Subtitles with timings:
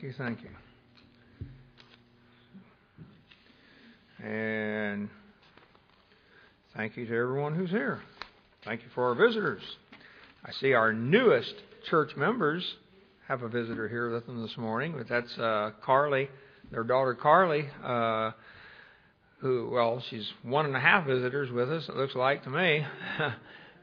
[0.00, 0.50] Thank you, thank you.
[4.24, 5.08] And
[6.76, 8.00] thank you to everyone who's here.
[8.64, 9.60] Thank you for our visitors.
[10.44, 11.52] I see our newest
[11.90, 12.64] church members
[13.26, 16.28] have a visitor here with them this morning, but that's uh, Carly,
[16.70, 18.30] their daughter Carly, uh,
[19.40, 22.86] who, well, she's one and a half visitors with us, it looks like to me.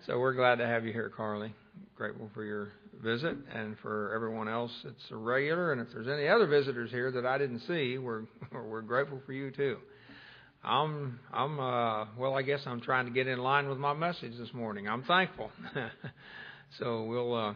[0.08, 1.54] so we're glad to have you here, Carly.
[1.98, 2.70] Grateful for your
[3.06, 5.72] visit, and for everyone else it's a regular.
[5.72, 9.32] And if there's any other visitors here that I didn't see, we're we're grateful for
[9.32, 9.78] you too.
[10.64, 14.34] I'm I'm uh, well, I guess I'm trying to get in line with my message
[14.38, 14.90] this morning.
[14.90, 15.52] I'm thankful.
[16.80, 17.54] so we'll uh,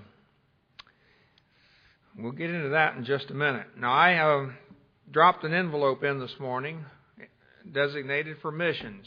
[2.17, 3.67] we'll get into that in just a minute.
[3.77, 4.51] Now I have
[5.11, 6.85] dropped an envelope in this morning
[7.73, 9.05] designated for missions.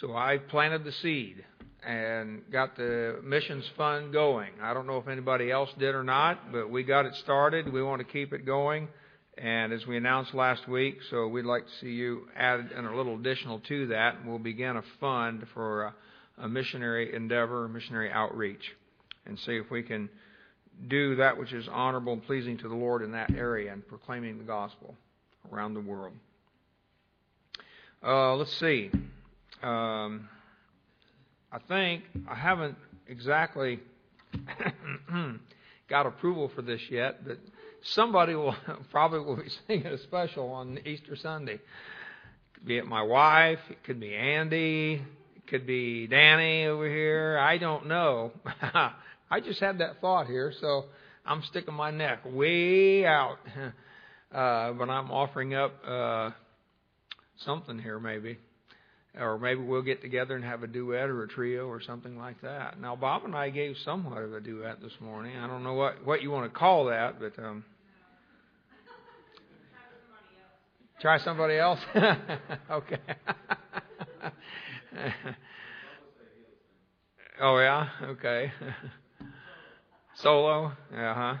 [0.00, 1.44] So I planted the seed
[1.84, 4.50] and got the missions fund going.
[4.62, 7.72] I don't know if anybody else did or not, but we got it started.
[7.72, 8.88] We want to keep it going.
[9.38, 12.96] And as we announced last week, so we'd like to see you add in a
[12.96, 14.24] little additional to that.
[14.24, 15.94] We'll begin a fund for a,
[16.44, 18.72] a missionary endeavor, missionary outreach,
[19.26, 20.08] and see if we can
[20.88, 24.38] do that which is honorable and pleasing to the Lord in that area and proclaiming
[24.38, 24.94] the gospel
[25.52, 26.14] around the world.
[28.02, 28.90] Uh, let's see.
[29.62, 30.28] Um,
[31.52, 32.76] I think I haven't
[33.06, 33.80] exactly
[35.88, 37.38] got approval for this yet, but
[37.82, 38.56] somebody will
[38.90, 41.60] probably will be singing a special on Easter Sunday.
[42.54, 45.02] Could be it my wife, it could be Andy,
[45.36, 47.38] it could be Danny over here.
[47.38, 48.32] I don't know.
[49.30, 50.86] I just had that thought here, so
[51.24, 53.38] I'm sticking my neck way out.
[54.34, 56.30] Uh, but I'm offering up uh,
[57.36, 58.38] something here, maybe
[59.18, 62.40] or maybe we'll get together and have a duet or a trio or something like
[62.42, 62.78] that.
[62.80, 65.36] Now, Bob and I gave somewhat of a duet this morning.
[65.36, 67.64] I don't know what what you want to call that, but um,
[71.00, 71.80] try somebody else.
[72.70, 73.00] okay.
[77.40, 77.88] oh yeah.
[78.02, 78.52] Okay.
[80.16, 80.72] Solo.
[80.94, 81.34] Uh huh.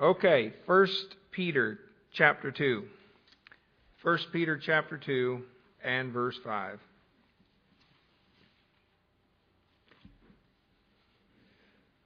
[0.00, 0.54] Okay.
[0.66, 1.78] First Peter
[2.14, 2.84] chapter two.
[4.02, 5.42] First Peter chapter two
[5.84, 6.78] and verse 5.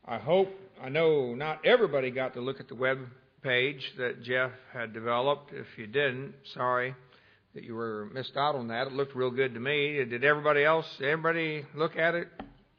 [0.09, 0.49] I hope,
[0.83, 2.99] I know not everybody got to look at the web
[3.43, 5.53] page that Jeff had developed.
[5.53, 6.95] If you didn't, sorry
[7.55, 8.87] that you were missed out on that.
[8.87, 10.05] It looked real good to me.
[10.05, 12.29] Did everybody else, everybody look at it?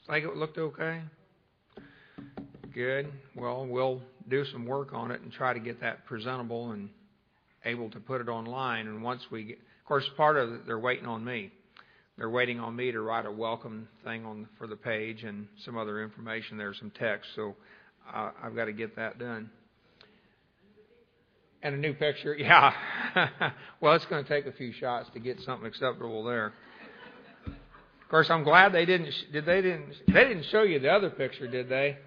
[0.08, 1.02] Think it looked okay?
[2.74, 3.12] Good.
[3.36, 6.90] Well, we'll do some work on it and try to get that presentable and
[7.68, 8.88] able to put it online.
[8.88, 11.52] And once we get, of course, part of it, they're waiting on me.
[12.18, 15.78] They're waiting on me to write a welcome thing on for the page and some
[15.78, 17.30] other information there, some text.
[17.36, 17.56] So
[18.14, 19.52] uh, I've got to get that done.
[21.62, 22.74] And a new picture, yeah.
[23.82, 26.54] well, it's going to take a few shots to get something acceptable there.
[27.46, 29.14] Of course, I'm glad they didn't.
[29.34, 29.94] Did they didn't?
[30.08, 31.98] They didn't show you the other picture, did they?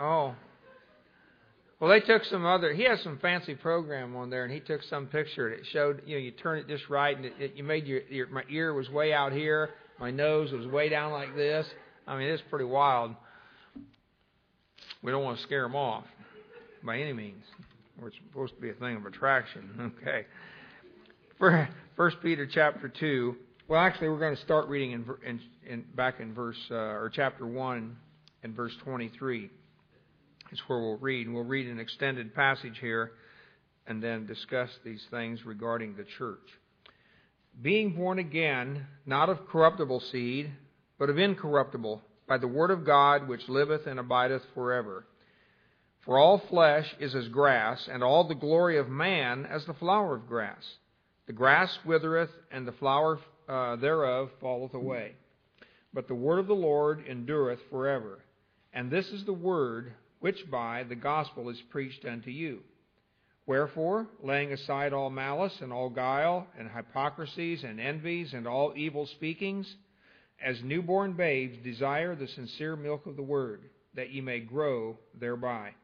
[0.00, 0.34] Oh,
[1.80, 2.72] well, they took some other.
[2.72, 5.50] He has some fancy program on there, and he took some picture.
[5.50, 8.02] It showed you know you turn it just right, and it, it, you made your,
[8.08, 11.66] your my ear was way out here, my nose was way down like this.
[12.06, 13.14] I mean, it's pretty wild.
[15.02, 16.04] We don't want to scare them off
[16.84, 17.42] by any means.
[18.02, 19.92] It's supposed to be a thing of attraction.
[20.02, 20.26] Okay.
[21.38, 23.36] For First Peter chapter two.
[23.66, 27.10] Well, actually, we're going to start reading in, in, in back in verse uh, or
[27.12, 27.96] chapter one
[28.42, 29.50] and verse twenty-three
[30.52, 31.28] is where we'll read.
[31.28, 33.12] We'll read an extended passage here
[33.86, 36.48] and then discuss these things regarding the church.
[37.60, 40.50] Being born again, not of corruptible seed,
[40.98, 45.06] but of incorruptible, by the word of God which liveth and abideth forever.
[46.04, 50.14] For all flesh is as grass, and all the glory of man as the flower
[50.14, 50.62] of grass.
[51.26, 53.18] The grass withereth, and the flower
[53.48, 55.14] uh, thereof falleth away.
[55.92, 58.20] But the word of the Lord endureth forever.
[58.72, 59.92] And this is the word
[60.24, 62.60] which by the gospel is preached unto you.
[63.44, 69.04] Wherefore, laying aside all malice and all guile and hypocrisies and envies and all evil
[69.04, 69.76] speakings,
[70.42, 75.74] as newborn babes desire the sincere milk of the word, that ye may grow thereby.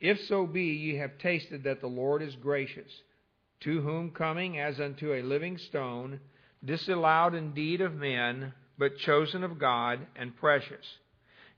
[0.00, 2.92] If so be ye have tasted that the Lord is gracious,
[3.60, 6.20] to whom coming as unto a living stone,
[6.62, 10.84] disallowed indeed of men, but chosen of God and precious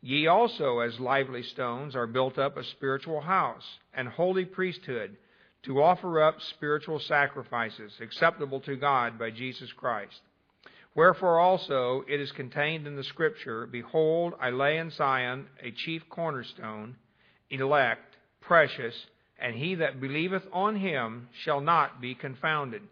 [0.06, 3.65] Ye also, as lively stones, are built up a spiritual house
[3.95, 5.17] and holy priesthood
[5.62, 10.21] to offer up spiritual sacrifices acceptable to God by Jesus Christ.
[10.95, 16.03] Wherefore also it is contained in the Scripture Behold, I lay in Zion a chief
[16.11, 16.97] cornerstone,
[17.49, 18.95] elect, precious,
[19.39, 22.83] and he that believeth on him shall not be confounded.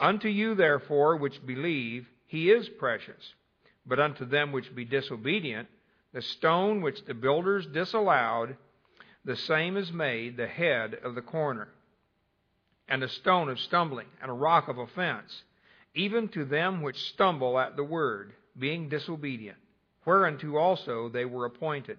[0.00, 3.34] Unto you, therefore, which believe, he is precious.
[3.84, 5.68] But unto them which be disobedient,
[6.12, 8.56] the stone which the builders disallowed,
[9.24, 11.68] the same is made the head of the corner,
[12.88, 15.44] and a stone of stumbling, and a rock of offense
[15.94, 19.58] even to them which stumble at the word, being disobedient,
[20.04, 21.98] whereunto also they were appointed.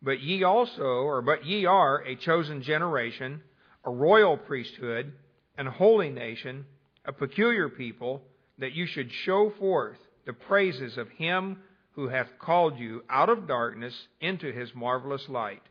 [0.00, 3.42] But ye also, or but ye are a chosen generation,
[3.84, 5.12] a royal priesthood,
[5.56, 6.64] and a holy nation,
[7.04, 8.22] a peculiar people,
[8.58, 11.58] that you should show forth the praises of him
[11.98, 15.62] who hath called you out of darkness into his marvelous light,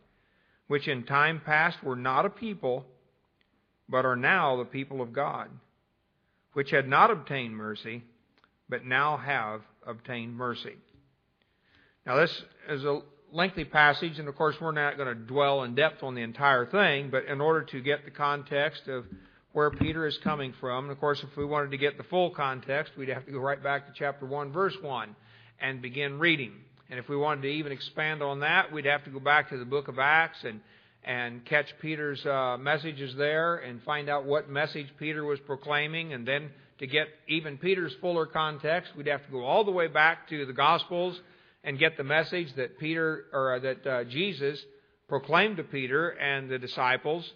[0.68, 2.84] which in time past were not a people,
[3.88, 5.50] but are now the people of God
[6.52, 8.04] which had not obtained mercy,
[8.68, 10.76] but now have obtained mercy.
[12.06, 15.76] Now, this is a lengthy passage, and of course, we're not going to dwell in
[15.76, 19.06] depth on the entire thing, but in order to get the context of
[19.54, 22.32] where Peter is coming from, and of course, if we wanted to get the full
[22.32, 25.16] context, we'd have to go right back to chapter 1, verse 1,
[25.62, 26.54] and begin reading.
[26.90, 29.58] And if we wanted to even expand on that, we'd have to go back to
[29.58, 30.62] the book of Acts and
[31.04, 36.12] and catch Peter's uh, messages there and find out what message Peter was proclaiming.
[36.12, 36.50] And then
[36.80, 40.46] to get even Peter's fuller context, we'd have to go all the way back to
[40.46, 41.18] the Gospels
[41.64, 44.60] and get the message that Peter or uh, that uh, Jesus
[45.08, 47.30] proclaimed to Peter and the disciples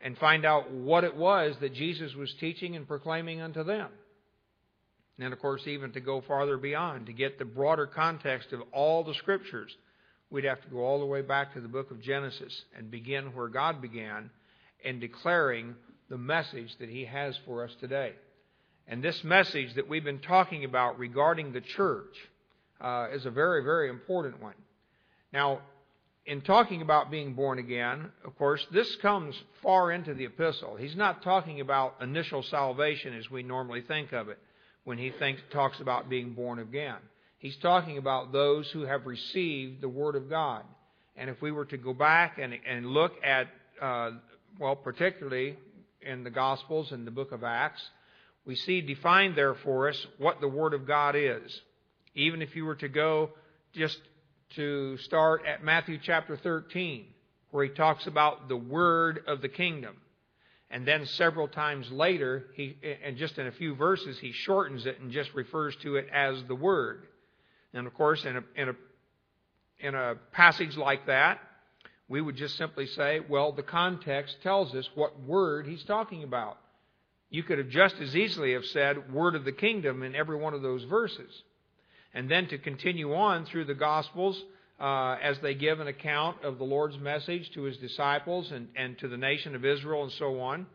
[0.00, 3.88] and find out what it was that Jesus was teaching and proclaiming unto them.
[5.18, 9.02] And of course, even to go farther beyond, to get the broader context of all
[9.02, 9.74] the scriptures
[10.30, 13.26] we'd have to go all the way back to the book of Genesis and begin
[13.34, 14.30] where God began
[14.84, 15.74] in declaring
[16.08, 18.12] the message that He has for us today.
[18.88, 22.14] And this message that we've been talking about regarding the church
[22.80, 24.54] uh, is a very, very important one.
[25.32, 25.60] Now,
[26.24, 30.76] in talking about being born again, of course, this comes far into the epistle.
[30.76, 34.38] He's not talking about initial salvation as we normally think of it
[34.86, 36.94] when he thinks, talks about being born again.
[37.38, 40.62] He's talking about those who have received the Word of God.
[41.16, 43.48] And if we were to go back and, and look at,
[43.82, 44.12] uh,
[44.60, 45.56] well, particularly
[46.00, 47.82] in the Gospels and the book of Acts,
[48.46, 51.60] we see defined there for us what the Word of God is.
[52.14, 53.30] Even if you were to go
[53.74, 53.98] just
[54.54, 57.06] to start at Matthew chapter 13,
[57.50, 59.96] where he talks about the Word of the kingdom.
[60.70, 65.00] And then several times later, he, and just in a few verses, he shortens it
[65.00, 67.06] and just refers to it as the Word.
[67.72, 68.74] And of course, in a, in a,
[69.78, 71.40] in a passage like that,
[72.08, 76.58] we would just simply say, well, the context tells us what word he's talking about.
[77.30, 80.54] You could have just as easily have said word of the kingdom in every one
[80.54, 81.42] of those verses.
[82.14, 84.42] And then to continue on through the Gospels
[84.78, 88.98] uh, as they give an account of the Lord's message to his disciples and, and
[88.98, 90.66] to the nation of Israel and so on,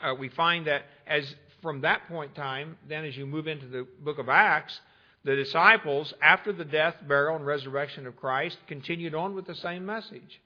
[0.00, 3.66] uh, we find that as from that point in time, then as you move into
[3.66, 4.78] the book of Acts,
[5.24, 9.84] the disciples, after the death, burial, and resurrection of Christ, continued on with the same
[9.84, 10.40] message.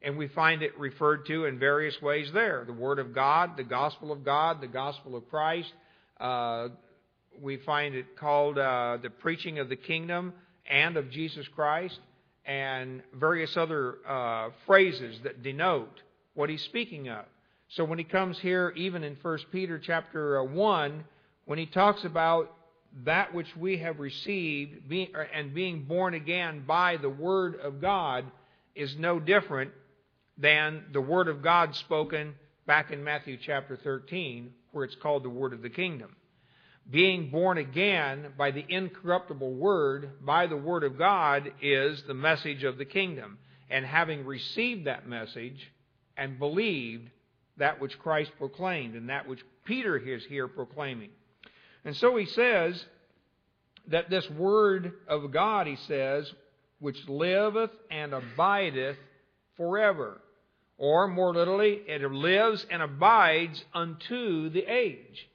[0.00, 3.64] And we find it referred to in various ways there the Word of God, the
[3.64, 5.72] Gospel of God, the Gospel of Christ.
[6.20, 6.68] Uh,
[7.40, 10.32] we find it called uh, the preaching of the kingdom
[10.68, 11.98] and of Jesus Christ,
[12.44, 16.02] and various other uh, phrases that denote
[16.34, 17.24] what he's speaking of.
[17.68, 21.04] So when he comes here, even in 1 Peter chapter uh, 1,
[21.44, 22.54] when he talks about
[23.04, 28.24] that which we have received being, and being born again by the Word of God
[28.74, 29.70] is no different
[30.36, 32.34] than the Word of God spoken
[32.66, 36.14] back in Matthew chapter 13, where it's called the Word of the Kingdom.
[36.90, 42.64] Being born again by the incorruptible Word, by the Word of God, is the message
[42.64, 43.38] of the kingdom.
[43.70, 45.72] And having received that message
[46.16, 47.08] and believed
[47.56, 51.10] that which Christ proclaimed and that which Peter is here proclaiming.
[51.84, 52.84] And so he says
[53.88, 56.30] that this word of God, he says,
[56.78, 58.96] which liveth and abideth
[59.56, 60.20] forever.
[60.78, 65.28] Or more literally, it lives and abides unto the age.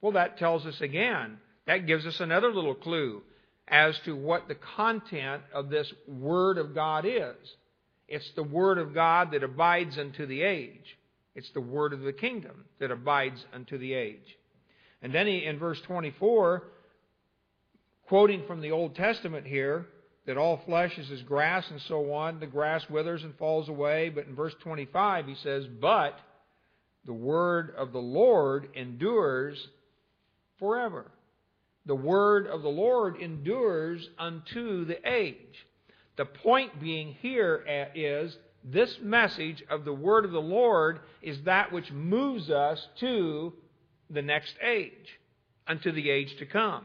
[0.00, 3.22] Well, that tells us again, that gives us another little clue
[3.68, 7.36] as to what the content of this Word of God is.
[8.08, 10.96] It's the Word of God that abides unto the age.
[11.34, 14.36] It's the Word of the kingdom that abides unto the age.
[15.02, 16.62] And then he, in verse 24,
[18.06, 19.86] quoting from the Old Testament here,
[20.26, 24.08] that all flesh is as grass and so on, the grass withers and falls away.
[24.08, 26.18] But in verse 25, he says, But
[27.04, 29.68] the word of the Lord endures
[30.58, 31.10] forever.
[31.86, 35.66] the word of the Lord endures unto the age.
[36.16, 41.72] The point being here is this message of the word of the Lord is that
[41.72, 43.52] which moves us to
[44.10, 45.20] the next age,
[45.68, 46.84] unto the age to come.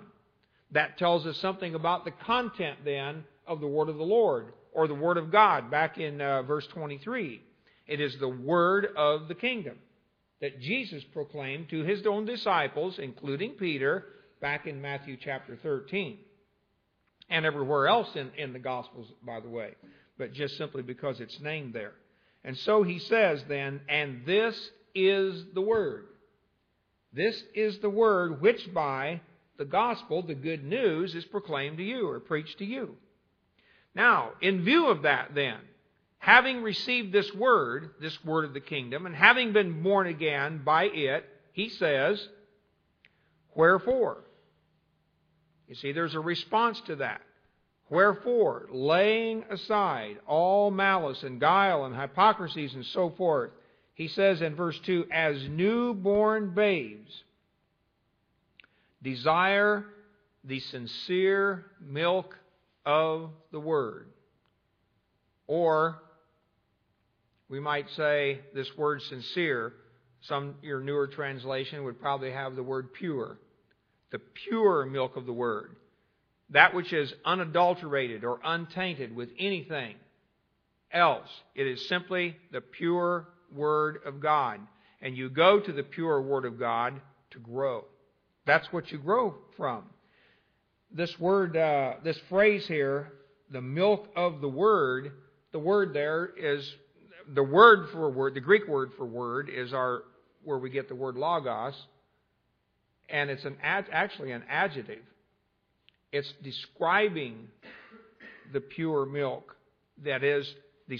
[0.71, 4.87] That tells us something about the content then of the word of the Lord, or
[4.87, 7.41] the word of God, back in uh, verse 23.
[7.87, 9.79] It is the word of the kingdom
[10.41, 14.05] that Jesus proclaimed to his own disciples, including Peter,
[14.41, 16.17] back in Matthew chapter 13.
[17.29, 19.75] And everywhere else in, in the Gospels, by the way,
[20.17, 21.93] but just simply because it's named there.
[22.43, 24.55] And so he says then, and this
[24.93, 26.07] is the Word.
[27.13, 29.21] This is the Word which by
[29.57, 32.95] the gospel, the good news, is proclaimed to you or preached to you.
[33.93, 35.57] Now, in view of that, then,
[36.21, 40.83] having received this word, this word of the kingdom, and having been born again by
[40.83, 42.25] it, he says,
[43.55, 44.23] Wherefore?
[45.67, 47.21] You see, there's a response to that.
[47.89, 53.49] Wherefore, laying aside all malice and guile and hypocrisies and so forth,
[53.95, 57.23] he says in verse 2 as newborn babes,
[59.01, 59.85] desire
[60.43, 62.37] the sincere milk
[62.85, 64.07] of the word.
[65.47, 65.99] Or,
[67.51, 69.73] we might say this word sincere,
[70.21, 73.37] some your newer translation would probably have the word pure
[74.11, 75.75] the pure milk of the Word,
[76.49, 79.95] that which is unadulterated or untainted with anything
[80.91, 81.29] else.
[81.55, 84.59] It is simply the pure Word of God.
[85.01, 87.85] And you go to the pure Word of God to grow.
[88.45, 89.83] That's what you grow from.
[90.93, 93.13] This word, uh, this phrase here,
[93.49, 95.13] the milk of the Word,
[95.53, 96.69] the word there is
[97.33, 100.03] the word for word, the Greek word for word is our
[100.43, 101.75] where we get the word logos
[103.11, 105.03] and it's an ad, actually an adjective.
[106.11, 107.47] It's describing
[108.51, 109.55] the pure milk.
[110.03, 110.51] That is,
[110.87, 110.99] the,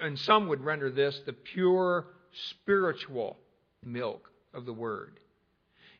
[0.00, 2.06] and some would render this the pure
[2.50, 3.36] spiritual
[3.84, 5.18] milk of the Word.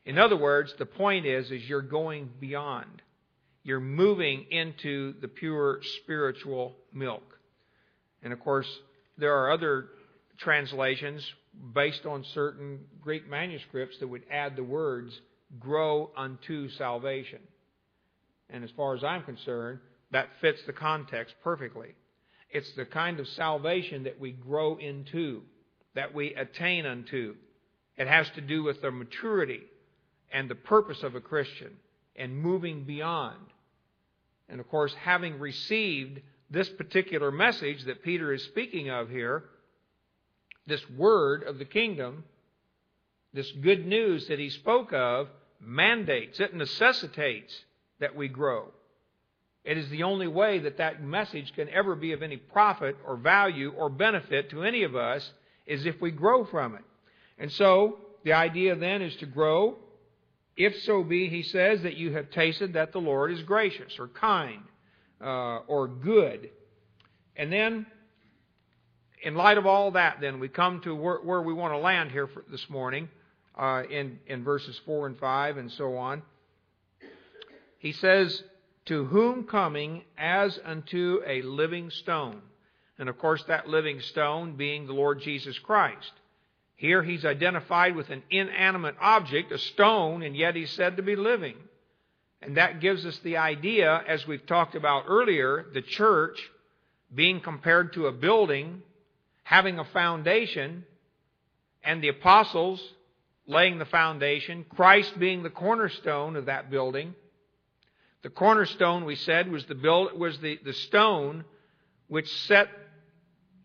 [0.05, 3.01] In other words, the point is, is you're going beyond.
[3.63, 7.37] You're moving into the pure spiritual milk.
[8.23, 8.67] And of course,
[9.21, 9.85] there are other
[10.39, 11.23] translations
[11.75, 15.21] based on certain Greek manuscripts that would add the words
[15.59, 17.39] grow unto salvation.
[18.49, 21.89] And as far as I'm concerned, that fits the context perfectly.
[22.49, 25.43] It's the kind of salvation that we grow into,
[25.93, 27.35] that we attain unto.
[27.97, 29.61] It has to do with the maturity
[30.33, 31.73] and the purpose of a Christian
[32.15, 33.45] and moving beyond.
[34.49, 39.45] And of course, having received this particular message that Peter is speaking of here,
[40.67, 42.25] this word of the kingdom,
[43.33, 45.29] this good news that he spoke of,
[45.61, 47.57] mandates, it necessitates
[47.99, 48.67] that we grow.
[49.63, 53.15] It is the only way that that message can ever be of any profit or
[53.15, 55.31] value or benefit to any of us
[55.65, 56.83] is if we grow from it.
[57.37, 59.77] And so, the idea then is to grow.
[60.57, 64.07] If so be, he says, that you have tasted that the Lord is gracious or
[64.09, 64.61] kind
[65.21, 66.49] uh, or good.
[67.35, 67.85] And then,
[69.23, 72.11] in light of all that, then, we come to where, where we want to land
[72.11, 73.09] here this morning
[73.57, 76.21] uh, in, in verses 4 and 5 and so on.
[77.79, 78.43] He says,
[78.85, 82.41] To whom coming as unto a living stone.
[82.99, 86.11] And of course, that living stone being the Lord Jesus Christ.
[86.75, 91.15] Here he's identified with an inanimate object, a stone, and yet he's said to be
[91.15, 91.55] living.
[92.41, 96.39] And that gives us the idea, as we've talked about earlier, the church
[97.13, 98.81] being compared to a building,
[99.43, 100.85] having a foundation,
[101.83, 102.81] and the apostles
[103.45, 107.13] laying the foundation, Christ being the cornerstone of that building.
[108.23, 111.43] The cornerstone, we said, was the, build, was the, the stone
[112.07, 112.69] which set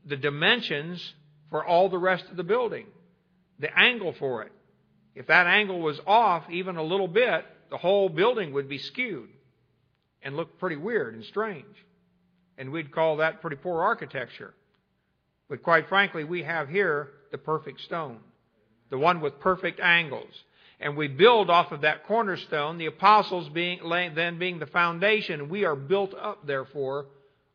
[0.04, 1.14] the dimensions
[1.50, 2.86] for all the rest of the building,
[3.58, 4.52] the angle for it.
[5.14, 9.28] If that angle was off even a little bit, the whole building would be skewed
[10.22, 11.64] and look pretty weird and strange.
[12.58, 14.54] And we'd call that pretty poor architecture.
[15.48, 18.20] But quite frankly, we have here the perfect stone
[18.90, 20.32] the one with perfect angles.
[20.78, 23.80] And we build off of that cornerstone, the apostles being,
[24.14, 25.48] then being the foundation.
[25.48, 27.06] We are built up, therefore,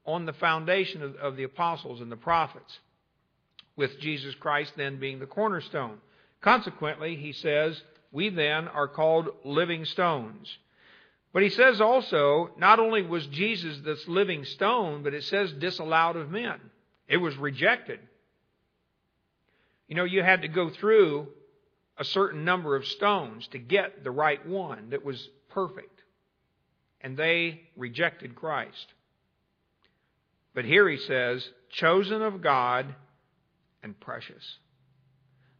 [0.05, 2.79] on the foundation of, of the apostles and the prophets,
[3.75, 5.97] with Jesus Christ then being the cornerstone.
[6.41, 7.79] Consequently, he says,
[8.11, 10.57] we then are called living stones.
[11.33, 16.17] But he says also, not only was Jesus this living stone, but it says disallowed
[16.17, 16.59] of men.
[17.07, 17.99] It was rejected.
[19.87, 21.27] You know, you had to go through
[21.97, 26.01] a certain number of stones to get the right one that was perfect.
[27.01, 28.93] and they rejected Christ.
[30.53, 32.93] But here he says, chosen of God
[33.83, 34.57] and precious.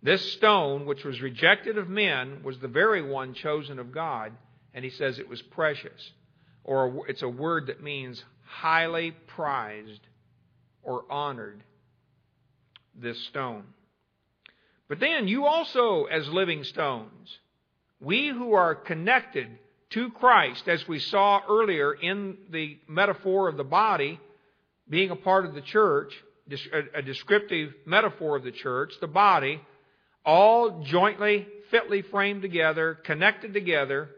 [0.04, 4.32] This stone, which was rejected of men, was the very one chosen of God,
[4.74, 6.12] and he says it was precious.
[6.64, 10.02] Or it's a word that means highly prized
[10.84, 11.64] or honored,
[12.96, 13.64] this stone.
[14.88, 17.40] But then you also, as living stones,
[18.00, 19.48] we who are connected
[19.92, 24.20] to Christ, as we saw earlier in the metaphor of the body
[24.90, 26.14] being a part of the church,
[26.94, 29.62] a descriptive metaphor of the church, the body,
[30.26, 34.10] all jointly, fitly framed together, connected together,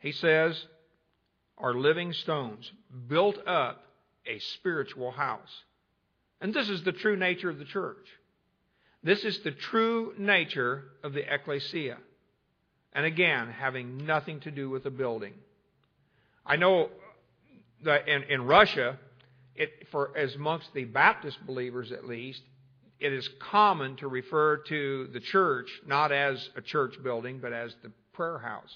[0.00, 0.66] he says,
[1.56, 2.70] are living stones,
[3.08, 3.84] built up
[4.26, 5.62] a spiritual house.
[6.40, 8.06] And this is the true nature of the church.
[9.02, 11.98] This is the true nature of the ecclesia.
[12.92, 15.34] And again, having nothing to do with the building.
[16.46, 16.90] I know
[17.84, 18.98] that in, in Russia,
[19.54, 22.42] it, for as amongst the Baptist believers at least,
[23.00, 27.74] it is common to refer to the church not as a church building, but as
[27.82, 28.74] the prayer house.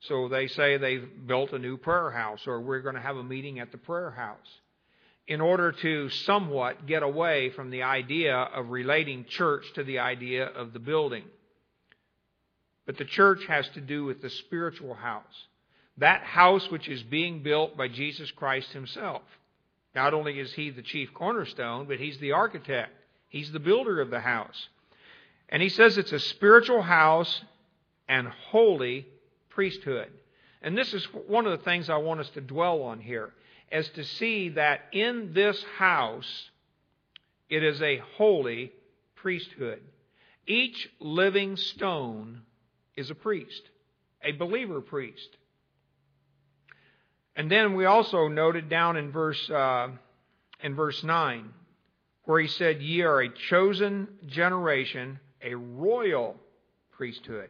[0.00, 3.24] So they say they've built a new prayer house, or we're going to have a
[3.24, 4.46] meeting at the prayer house.
[5.26, 10.46] In order to somewhat get away from the idea of relating church to the idea
[10.46, 11.24] of the building.
[12.86, 15.46] But the church has to do with the spiritual house.
[15.98, 19.22] That house which is being built by Jesus Christ Himself.
[19.94, 22.92] Not only is He the chief cornerstone, but He's the architect.
[23.28, 24.68] He's the builder of the house.
[25.48, 27.42] And He says it's a spiritual house
[28.08, 29.06] and holy
[29.50, 30.10] priesthood.
[30.62, 33.32] And this is one of the things I want us to dwell on here,
[33.70, 36.50] is to see that in this house,
[37.48, 38.72] it is a holy
[39.14, 39.80] priesthood.
[40.46, 42.42] Each living stone
[42.96, 43.62] is a priest,
[44.22, 45.36] a believer priest.
[47.38, 49.90] And then we also noted down in verse uh,
[50.60, 51.50] in verse nine,
[52.24, 56.34] where he said, "Ye are a chosen generation, a royal
[56.96, 57.48] priesthood."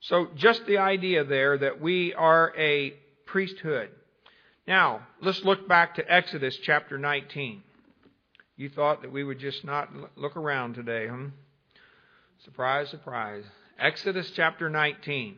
[0.00, 2.92] So just the idea there that we are a
[3.24, 3.88] priesthood.
[4.66, 7.62] Now let's look back to Exodus chapter 19.
[8.56, 11.28] You thought that we would just not look around today, huh?
[12.44, 13.44] Surprise, surprise.
[13.78, 15.36] Exodus chapter 19.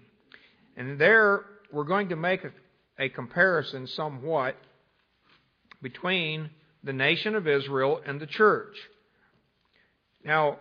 [0.76, 2.50] And there we're going to make a,
[2.98, 4.56] a comparison somewhat
[5.82, 6.50] between
[6.82, 8.76] the nation of Israel and the church.
[10.24, 10.58] Now,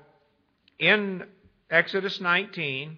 [0.80, 1.24] in
[1.70, 2.98] Exodus 19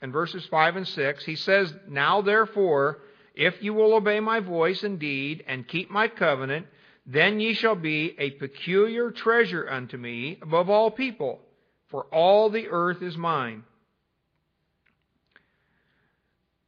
[0.00, 3.00] and verses 5 and 6, he says, Now therefore,
[3.34, 6.66] if you will obey my voice indeed and keep my covenant,
[7.06, 11.40] then ye shall be a peculiar treasure unto me above all people,
[11.88, 13.64] for all the earth is mine.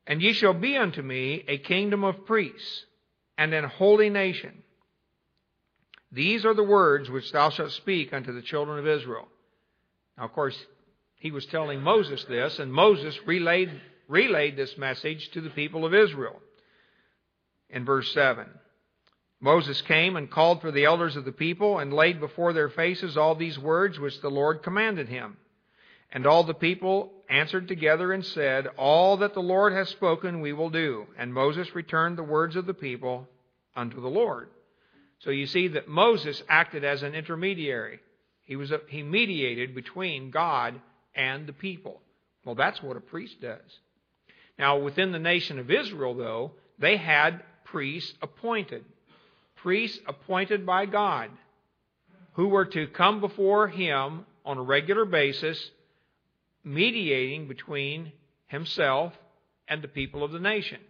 [0.06, 2.84] And ye shall be unto me a kingdom of priests
[3.36, 4.62] and an holy nation.
[6.12, 9.28] These are the words which thou shalt speak unto the children of Israel.
[10.16, 10.56] Now, of course,
[11.16, 13.70] he was telling Moses this, and Moses relayed,
[14.08, 16.40] relayed this message to the people of Israel.
[17.68, 18.46] In verse 7,
[19.40, 23.16] Moses came and called for the elders of the people and laid before their faces
[23.16, 25.36] all these words which the Lord commanded him.
[26.12, 30.52] And all the people answered together and said, All that the Lord has spoken we
[30.52, 31.06] will do.
[31.18, 33.28] And Moses returned the words of the people
[33.74, 34.48] unto the Lord.
[35.20, 38.00] So you see that Moses acted as an intermediary.
[38.42, 40.80] He was a, he mediated between God
[41.14, 42.00] and the people.
[42.44, 43.80] Well, that's what a priest does.
[44.58, 48.84] Now, within the nation of Israel, though, they had priests appointed.
[49.56, 51.30] Priests appointed by God
[52.34, 55.70] who were to come before him on a regular basis
[56.66, 58.12] mediating between
[58.48, 59.12] himself
[59.68, 60.80] and the people of the nation.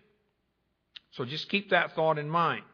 [1.13, 2.65] So just keep that thought in mind.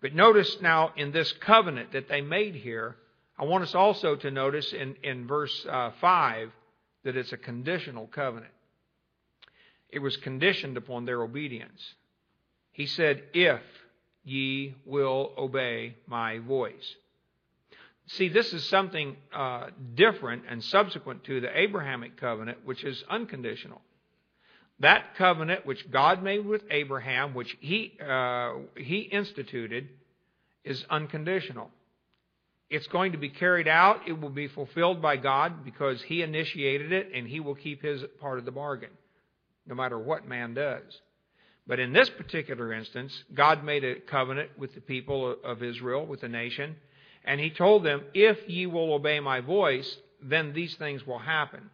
[0.00, 2.96] But notice now in this covenant that they made here,
[3.38, 6.50] I want us also to notice in, in verse uh, 5
[7.04, 8.52] that it's a conditional covenant.
[9.90, 11.94] It was conditioned upon their obedience.
[12.72, 13.60] He said, If
[14.24, 16.96] ye will obey my voice.
[18.16, 23.80] See, this is something uh, different and subsequent to the Abrahamic covenant, which is unconditional.
[24.80, 29.88] That covenant which God made with Abraham, which he, uh, he instituted,
[30.64, 31.70] is unconditional.
[32.68, 34.00] It's going to be carried out.
[34.08, 38.02] It will be fulfilled by God because He initiated it and He will keep His
[38.20, 38.90] part of the bargain,
[39.66, 40.82] no matter what man does.
[41.66, 46.22] But in this particular instance, God made a covenant with the people of Israel, with
[46.22, 46.76] the nation,
[47.24, 51.70] and he told them, If ye will obey my voice, then these things will happen.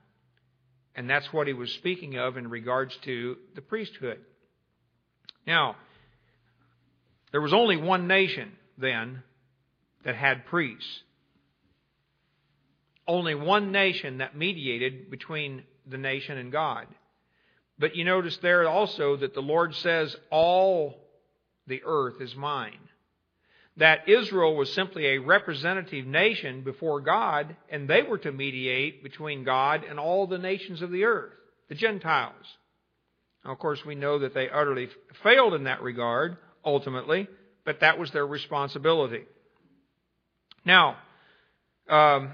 [0.95, 4.19] And that's what he was speaking of in regards to the priesthood.
[5.47, 5.77] Now,
[7.33, 9.23] there was only one nation then
[10.05, 11.03] that had priests.
[13.07, 16.87] Only one nation that mediated between the nation and God.
[17.79, 20.99] But you notice there also that the Lord says, All
[21.67, 22.88] the earth is mine.
[23.79, 29.45] That Israel was simply a representative nation before God, and they were to mediate between
[29.45, 31.33] God and all the nations of the earth,
[31.69, 32.35] the Gentiles.
[33.45, 34.89] Now, of course, we know that they utterly
[35.23, 37.29] failed in that regard, ultimately,
[37.65, 39.25] but that was their responsibility.
[40.65, 40.97] Now,
[41.89, 42.33] um,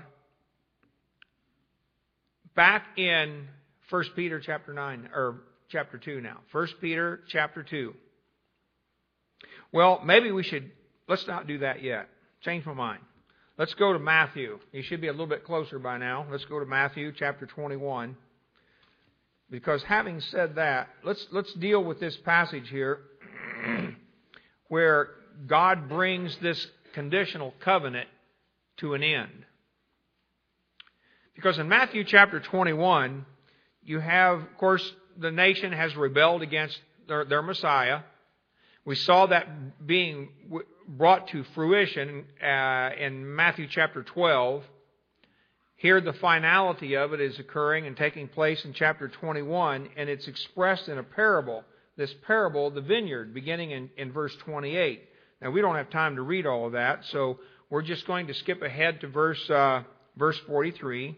[2.57, 3.49] back in
[3.91, 6.39] 1 Peter chapter 9, or chapter 2 now.
[6.53, 7.95] 1 Peter chapter 2.
[9.73, 10.71] Well, maybe we should,
[11.09, 12.09] let's not do that yet.
[12.43, 13.01] Change my mind.
[13.57, 14.59] Let's go to Matthew.
[14.73, 16.27] You should be a little bit closer by now.
[16.31, 18.17] Let's go to Matthew chapter 21.
[19.51, 22.99] Because having said that, let's, let's deal with this passage here
[24.69, 25.11] where
[25.47, 28.09] God brings this conditional covenant
[28.79, 29.45] to an end.
[31.37, 33.25] Because in Matthew chapter 21,
[33.85, 37.43] you have, of course, the nation has rebelled against their, their
[38.85, 40.31] We saw that being
[40.89, 44.63] brought to fruition uh, in Matthew chapter 12.
[45.77, 50.29] Here, the finality of it is occurring and taking place in chapter 21, and it's
[50.29, 51.65] expressed in a parable.
[51.97, 55.03] This parable, the vineyard, beginning in, in verse 28.
[55.43, 57.39] Now, we don't have time to read all of that, so
[57.71, 59.83] we're just going to skip ahead to verse, uh,
[60.17, 61.17] verse 43.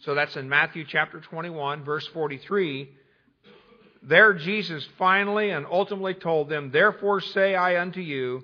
[0.00, 2.88] So that's in Matthew chapter 21, verse 43.
[4.02, 8.42] There Jesus finally and ultimately told them, Therefore say I unto you,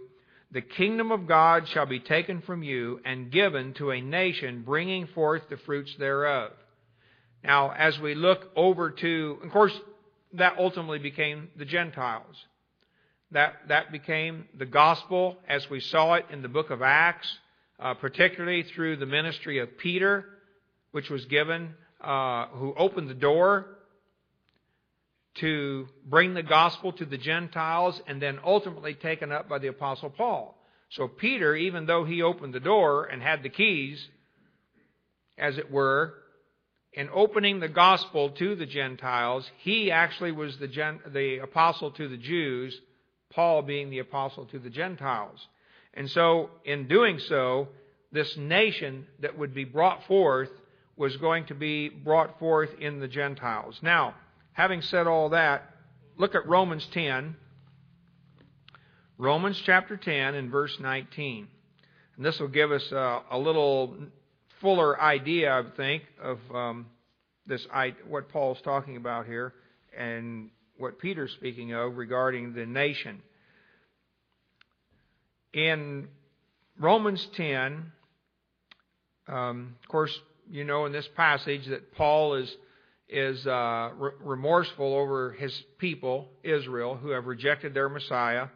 [0.51, 5.07] the kingdom of God shall be taken from you and given to a nation bringing
[5.09, 6.53] forth the fruits thereof.
[7.43, 9.79] Now, as we look over to, of course,
[10.35, 12.37] that ultimately became the Gentiles.
[13.33, 17.29] That, that became the gospel as we saw it in the book of Acts,
[17.81, 20.27] uh, particularly through the ministry of Peter
[20.97, 23.76] which was given, uh, who opened the door
[25.41, 30.11] to bring the gospel to the Gentiles and then ultimately taken up by the Apostle
[30.11, 30.57] Paul.
[30.91, 34.05] So Peter, even though he opened the door and had the keys,
[35.37, 36.15] as it were,
[36.93, 42.09] in opening the gospel to the Gentiles, he actually was the, gen- the apostle to
[42.09, 42.79] the Jews,
[43.31, 45.39] Paul being the apostle to the Gentiles.
[45.93, 47.69] And so, in doing so,
[48.13, 50.49] this nation that would be brought forth
[50.97, 53.79] was going to be brought forth in the Gentiles.
[53.83, 54.15] Now,
[54.57, 55.71] having said all that,
[56.17, 57.37] look at Romans 10.
[59.19, 61.47] Romans chapter 10 and verse 19.
[62.17, 63.95] And this will give us a, a little
[64.63, 66.87] fuller idea, I think, of um,
[67.47, 67.67] this
[68.09, 69.53] what Paul's talking about here
[69.97, 73.21] and what Peter's speaking of regarding the nation.
[75.53, 76.09] In
[76.81, 77.93] Romans 10,
[79.29, 80.19] um, of course,
[80.51, 82.57] you know in this passage that Paul is
[83.09, 88.49] is uh, re- remorseful over his people, Israel, who have rejected their Messiah,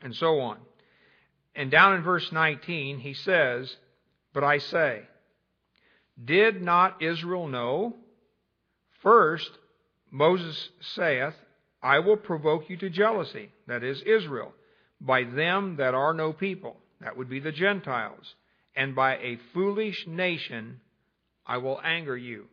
[0.00, 0.58] and so on.
[1.54, 3.74] And down in verse 19, he says,
[4.32, 5.02] But I say,
[6.22, 7.96] did not Israel know?
[9.02, 9.50] First,
[10.10, 11.34] Moses saith,
[11.82, 14.52] I will provoke you to jealousy, that is, Israel,
[15.00, 18.34] by them that are no people, that would be the Gentiles
[18.78, 20.80] and by a foolish nation
[21.44, 22.46] I will anger you.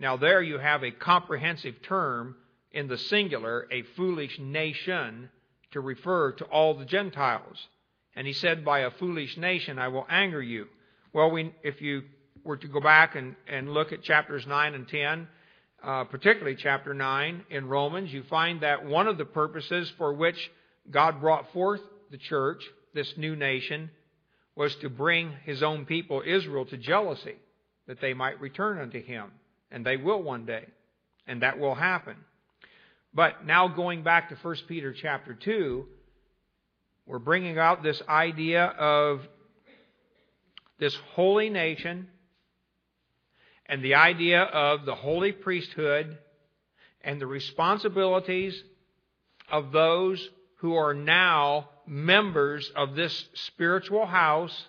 [0.00, 2.34] Now, there you have a comprehensive term
[2.72, 5.28] in the singular, a foolish nation,
[5.72, 7.68] to refer to all the Gentiles.
[8.16, 10.66] And he said, By a foolish nation I will anger you.
[11.12, 12.02] Well, we, if you
[12.44, 15.28] were to go back and, and look at chapters 9 and 10,
[15.82, 20.50] uh, particularly chapter 9 in Romans, you find that one of the purposes for which
[20.90, 23.90] God brought forth the church, this new nation,
[24.56, 27.36] was to bring his own people, Israel, to jealousy,
[27.86, 29.30] that they might return unto him.
[29.70, 30.66] And they will one day.
[31.26, 32.16] And that will happen.
[33.14, 35.86] But now going back to 1 Peter chapter 2,
[37.06, 39.20] we're bringing out this idea of
[40.78, 42.08] this holy nation
[43.66, 46.18] and the idea of the holy priesthood
[47.02, 48.60] and the responsibilities
[49.50, 54.66] of those who are now members of this spiritual house.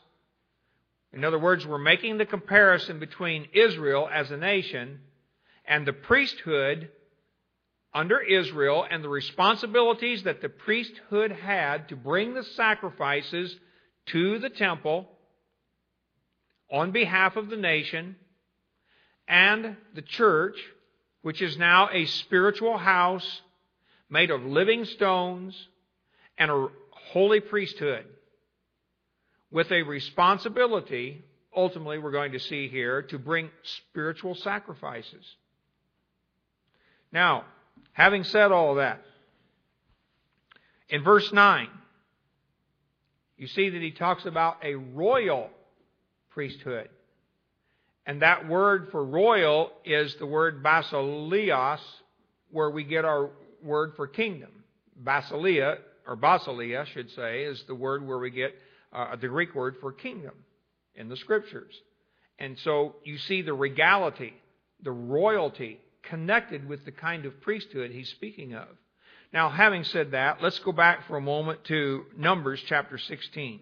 [1.14, 5.00] In other words, we're making the comparison between Israel as a nation
[5.66, 6.90] and the priesthood
[7.94, 13.54] under Israel and the responsibilities that the priesthood had to bring the sacrifices
[14.08, 15.08] to the temple
[16.72, 18.16] on behalf of the nation
[19.28, 20.58] and the church,
[21.22, 23.42] which is now a spiritual house
[24.10, 25.68] made of living stones
[26.38, 28.06] and a holy priesthood
[29.52, 31.24] with a responsibility,
[31.56, 35.26] ultimately, we're going to see here, to bring spiritual sacrifices.
[37.12, 37.44] Now,
[37.92, 39.02] having said all that,
[40.90, 41.68] in verse 9,
[43.38, 45.50] you see that he talks about a royal
[46.30, 46.90] priesthood.
[48.06, 51.80] And that word for royal is the word basileos,
[52.52, 53.30] where we get our
[53.64, 54.50] word for kingdom.
[55.02, 58.54] Basilia, or basileia, I should say, is the word where we get
[58.94, 60.34] uh, the Greek word for kingdom
[60.96, 61.74] in the scriptures.
[62.40, 64.34] And so you see the regality,
[64.82, 68.68] the royalty connected with the kind of priesthood he's speaking of.
[69.34, 73.62] Now, having said that, let's go back for a moment to Numbers chapter 16.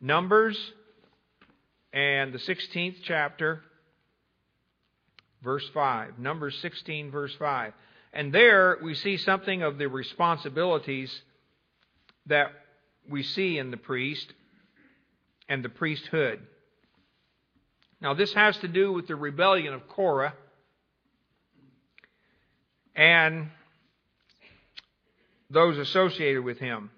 [0.00, 0.58] Numbers
[1.92, 3.62] and the 16th chapter,
[5.44, 6.18] verse 5.
[6.18, 7.72] Numbers 16, verse 5.
[8.12, 11.12] And there we see something of the responsibilities
[12.26, 12.50] that
[13.08, 14.32] we see in the priest
[15.48, 16.40] and the priesthood.
[18.00, 20.34] Now, this has to do with the rebellion of Korah
[22.94, 23.48] and
[25.50, 26.90] those associated with him.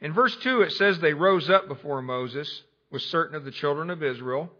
[0.00, 3.90] In verse 2, it says they rose up before Moses with certain of the children
[3.90, 4.50] of Israel.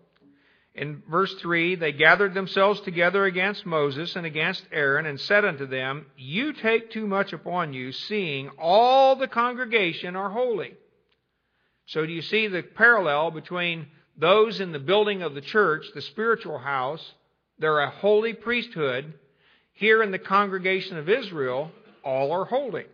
[0.75, 5.67] In verse 3, they gathered themselves together against Moses and against Aaron and said unto
[5.67, 10.75] them, You take too much upon you, seeing all the congregation are holy.
[11.87, 16.03] So do you see the parallel between those in the building of the church, the
[16.03, 17.15] spiritual house,
[17.59, 19.15] they're a holy priesthood.
[19.75, 21.71] Here in the congregation of Israel,
[22.05, 22.87] all are holy.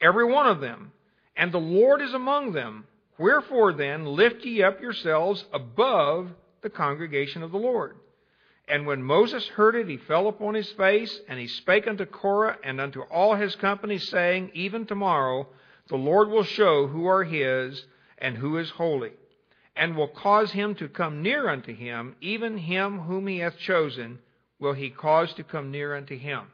[0.00, 0.92] Every one of them.
[1.36, 2.86] And the Lord is among them.
[3.18, 6.30] Wherefore then lift ye up yourselves above
[6.62, 7.96] the congregation of the Lord.
[8.66, 12.58] And when Moses heard it, he fell upon his face, and he spake unto Korah
[12.64, 15.46] and unto all his company, saying, Even tomorrow
[15.88, 17.84] the Lord will show who are his
[18.16, 19.12] and who is holy,
[19.76, 24.18] and will cause him to come near unto him, even him whom he hath chosen
[24.58, 26.46] will he cause to come near unto him.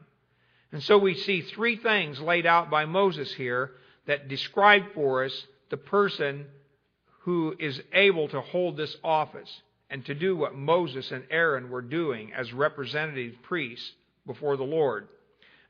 [0.73, 3.71] And so we see three things laid out by Moses here
[4.05, 6.45] that describe for us the person
[7.21, 9.49] who is able to hold this office
[9.89, 13.91] and to do what Moses and Aaron were doing as representative priests
[14.25, 15.07] before the Lord.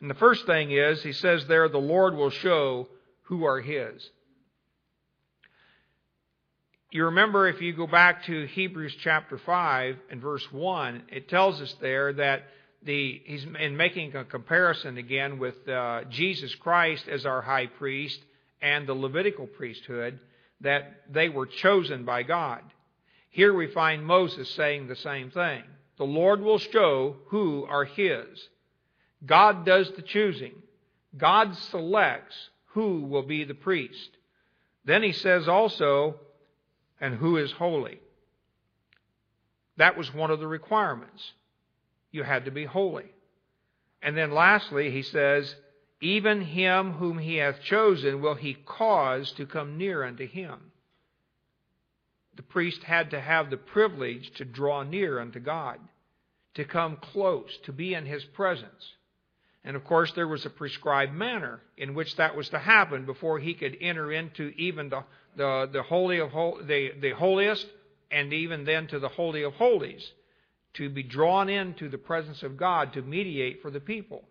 [0.01, 2.87] And the first thing is, he says there, the Lord will show
[3.23, 4.09] who are his.
[6.91, 11.61] You remember if you go back to Hebrews chapter 5 and verse 1, it tells
[11.61, 12.43] us there that
[12.83, 18.19] the, he's in making a comparison again with uh, Jesus Christ as our high priest
[18.61, 20.19] and the Levitical priesthood,
[20.61, 22.61] that they were chosen by God.
[23.29, 25.63] Here we find Moses saying the same thing.
[25.97, 28.27] The Lord will show who are his.
[29.25, 30.53] God does the choosing.
[31.17, 32.35] God selects
[32.73, 34.09] who will be the priest.
[34.85, 36.15] Then he says also,
[36.99, 37.99] and who is holy.
[39.77, 41.31] That was one of the requirements.
[42.11, 43.11] You had to be holy.
[44.01, 45.55] And then lastly, he says,
[46.01, 50.71] even him whom he hath chosen will he cause to come near unto him.
[52.35, 55.79] The priest had to have the privilege to draw near unto God,
[56.55, 58.93] to come close, to be in his presence.
[59.63, 63.37] And of course, there was a prescribed manner in which that was to happen before
[63.37, 65.03] he could enter into even the,
[65.35, 67.67] the, the holy of the, the holiest
[68.09, 70.11] and even then to the holy of holies
[70.73, 74.23] to be drawn into the presence of God to mediate for the people.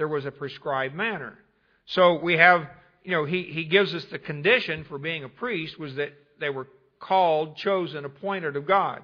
[0.00, 1.36] There was a prescribed manner.
[1.84, 2.66] So we have,
[3.04, 6.48] you know, he, he gives us the condition for being a priest was that they
[6.48, 9.02] were called, chosen, appointed of God.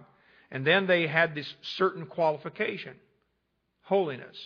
[0.50, 2.94] And then they had this certain qualification
[3.82, 4.38] holiness.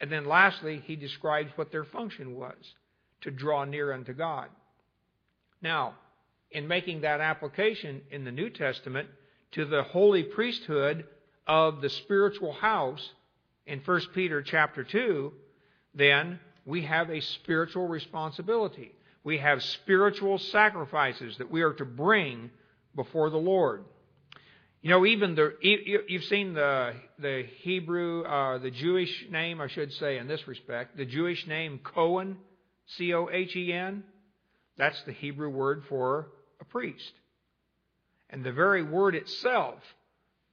[0.00, 2.56] And then lastly, he describes what their function was
[3.20, 4.48] to draw near unto God.
[5.60, 5.96] Now,
[6.50, 9.10] in making that application in the New Testament
[9.52, 11.04] to the holy priesthood
[11.46, 13.06] of the spiritual house
[13.66, 15.30] in 1 Peter chapter 2,
[15.94, 18.92] then we have a spiritual responsibility.
[19.24, 22.50] We have spiritual sacrifices that we are to bring
[22.94, 23.84] before the Lord.
[24.80, 29.92] You know, even the you've seen the the Hebrew, uh, the Jewish name, I should
[29.94, 32.36] say, in this respect, the Jewish name Cohen,
[32.86, 34.04] C O H E N.
[34.76, 36.28] That's the Hebrew word for
[36.60, 37.12] a priest,
[38.30, 39.80] and the very word itself,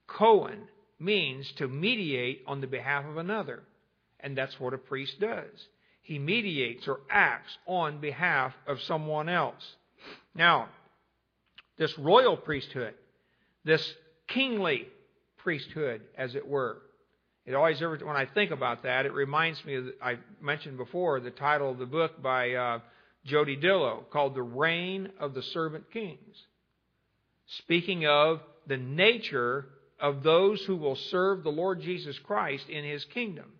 [0.08, 0.68] Cohen,
[0.98, 3.62] means to mediate on the behalf of another,
[4.20, 5.68] and that's what a priest does.
[6.02, 9.62] He mediates or acts on behalf of someone else.
[10.34, 10.68] Now,
[11.78, 12.94] this royal priesthood,
[13.64, 13.84] this
[14.28, 14.86] kingly
[15.38, 16.78] priesthood, as it were.
[17.44, 21.30] It always, when I think about that, it reminds me of, I mentioned before, the
[21.30, 22.78] title of the book by uh,
[23.24, 26.36] Jody Dillow called The Reign of the Servant Kings.
[27.58, 29.66] Speaking of the nature
[30.00, 33.52] of those who will serve the Lord Jesus Christ in his kingdom,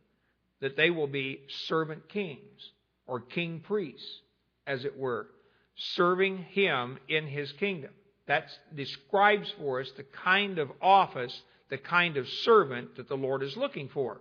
[0.61, 2.71] that they will be servant kings
[3.07, 4.21] or king priests,
[4.67, 5.29] as it were,
[5.77, 7.91] serving him in his kingdom.
[8.27, 13.43] That describes for us the kind of office, the kind of servant that the Lord
[13.43, 14.21] is looking for.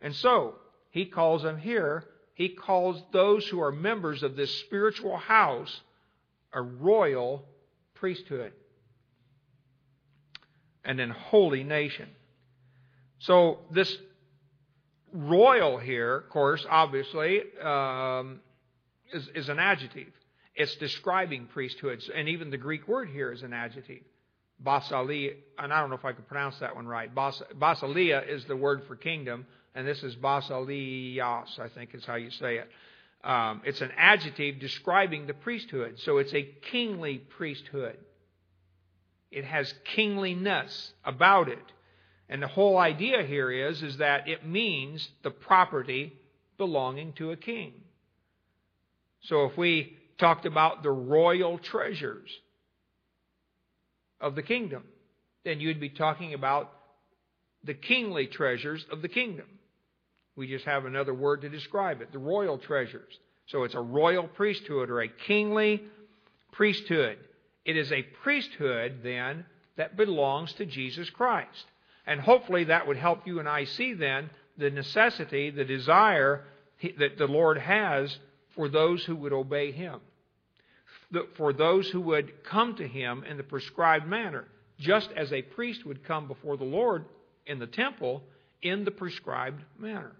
[0.00, 0.56] And so,
[0.90, 5.80] he calls them here, he calls those who are members of this spiritual house
[6.52, 7.44] a royal
[7.94, 8.52] priesthood
[10.84, 12.08] and an holy nation.
[13.18, 13.96] So, this
[15.12, 18.40] royal here, of course, obviously, um,
[19.12, 20.12] is, is an adjective.
[20.54, 24.02] It's describing priesthoods, and even the Greek word here is an adjective.
[24.64, 27.14] Basileia, and I don't know if I can pronounce that one right.
[27.14, 32.14] Bas, basileia is the word for kingdom, and this is basileios, I think is how
[32.14, 32.70] you say it.
[33.22, 37.98] Um, it's an adjective describing the priesthood, so it's a kingly priesthood.
[39.30, 41.72] It has kingliness about it.
[42.28, 46.12] And the whole idea here is, is that it means the property
[46.58, 47.72] belonging to a king.
[49.22, 52.30] So if we talked about the royal treasures
[54.20, 54.84] of the kingdom,
[55.44, 56.72] then you'd be talking about
[57.62, 59.46] the kingly treasures of the kingdom.
[60.36, 63.18] We just have another word to describe it the royal treasures.
[63.46, 65.82] So it's a royal priesthood or a kingly
[66.52, 67.18] priesthood.
[67.64, 69.44] It is a priesthood, then,
[69.76, 71.64] that belongs to Jesus Christ.
[72.06, 76.44] And hopefully that would help you and I see then the necessity, the desire
[76.98, 78.16] that the Lord has
[78.54, 80.00] for those who would obey Him,
[81.34, 84.44] for those who would come to Him in the prescribed manner,
[84.78, 87.04] just as a priest would come before the Lord
[87.46, 88.22] in the temple
[88.62, 90.12] in the prescribed manner.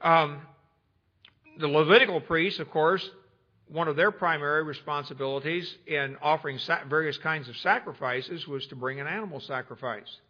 [0.00, 0.40] Um,
[1.58, 3.08] the Levitical priests, of course,
[3.70, 6.58] one of their primary responsibilities in offering
[6.88, 10.20] various kinds of sacrifices was to bring an animal sacrifice.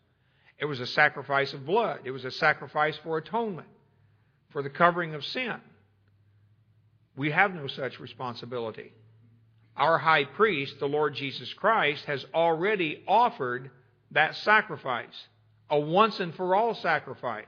[0.59, 2.01] It was a sacrifice of blood.
[2.05, 3.68] It was a sacrifice for atonement
[4.51, 5.55] for the covering of sin.
[7.16, 8.93] We have no such responsibility.
[9.76, 13.70] Our high priest, the Lord Jesus Christ, has already offered
[14.12, 15.26] that sacrifice,
[15.70, 17.45] a once and for all sacrifice,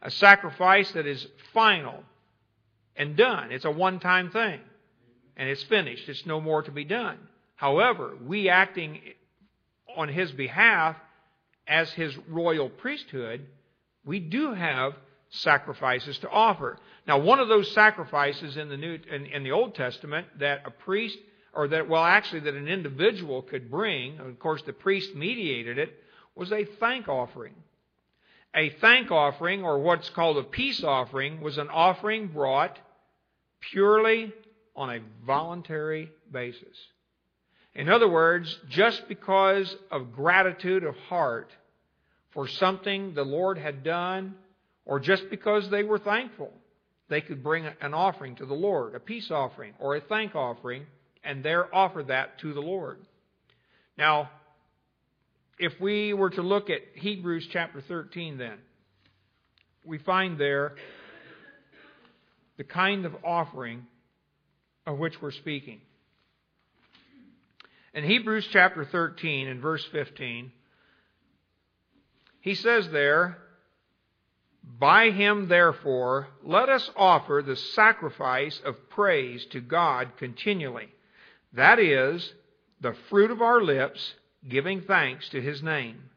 [0.00, 2.02] a sacrifice that is final
[2.96, 3.52] and done.
[3.52, 4.60] It's a one time thing,
[5.36, 6.08] and it's finished.
[6.08, 7.18] It's no more to be done.
[7.56, 9.00] However, we acting
[9.96, 10.96] on his behalf
[11.66, 13.46] as his royal priesthood,
[14.04, 14.94] we do have
[15.30, 16.78] sacrifices to offer.
[17.06, 20.70] Now, one of those sacrifices in the New in, in, the Old Testament that a
[20.70, 21.18] priest
[21.54, 25.94] or that well actually that an individual could bring, of course the priest mediated it,
[26.34, 27.54] was a thank offering.
[28.54, 32.78] A thank offering or what's called a peace offering was an offering brought
[33.60, 34.32] purely
[34.74, 36.76] on a voluntary basis.
[37.74, 41.50] In other words, just because of gratitude of heart
[42.30, 44.34] for something the Lord had done
[44.84, 46.52] or just because they were thankful,
[47.08, 50.86] they could bring an offering to the Lord, a peace offering or a thank offering,
[51.24, 52.98] and there offer that to the Lord.
[53.96, 54.30] Now,
[55.58, 58.58] if we were to look at Hebrews chapter 13, then,
[59.84, 60.74] we find there
[62.56, 63.86] the kind of offering
[64.86, 65.80] of which we're speaking.
[67.94, 70.50] In Hebrews chapter 13 and verse 15,
[72.40, 73.38] he says there,
[74.64, 80.88] by him, therefore, let us offer the sacrifice of praise to God continually.
[81.52, 82.32] That is,
[82.80, 84.14] the fruit of our lips,
[84.48, 86.10] giving thanks to his name.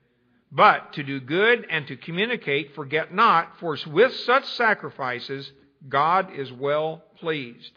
[0.51, 5.51] But to do good and to communicate, forget not, for with such sacrifices
[5.87, 7.71] God is well pleased.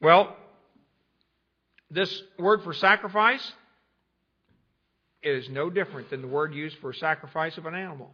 [0.00, 0.36] Well,
[1.90, 3.52] this word for sacrifice
[5.22, 8.10] is no different than the word used for sacrifice of an animal.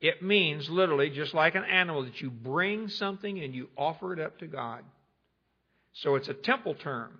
[0.00, 4.20] It means literally just like an animal that you bring something and you offer it
[4.20, 4.82] up to God.
[5.92, 7.18] So it's a temple term.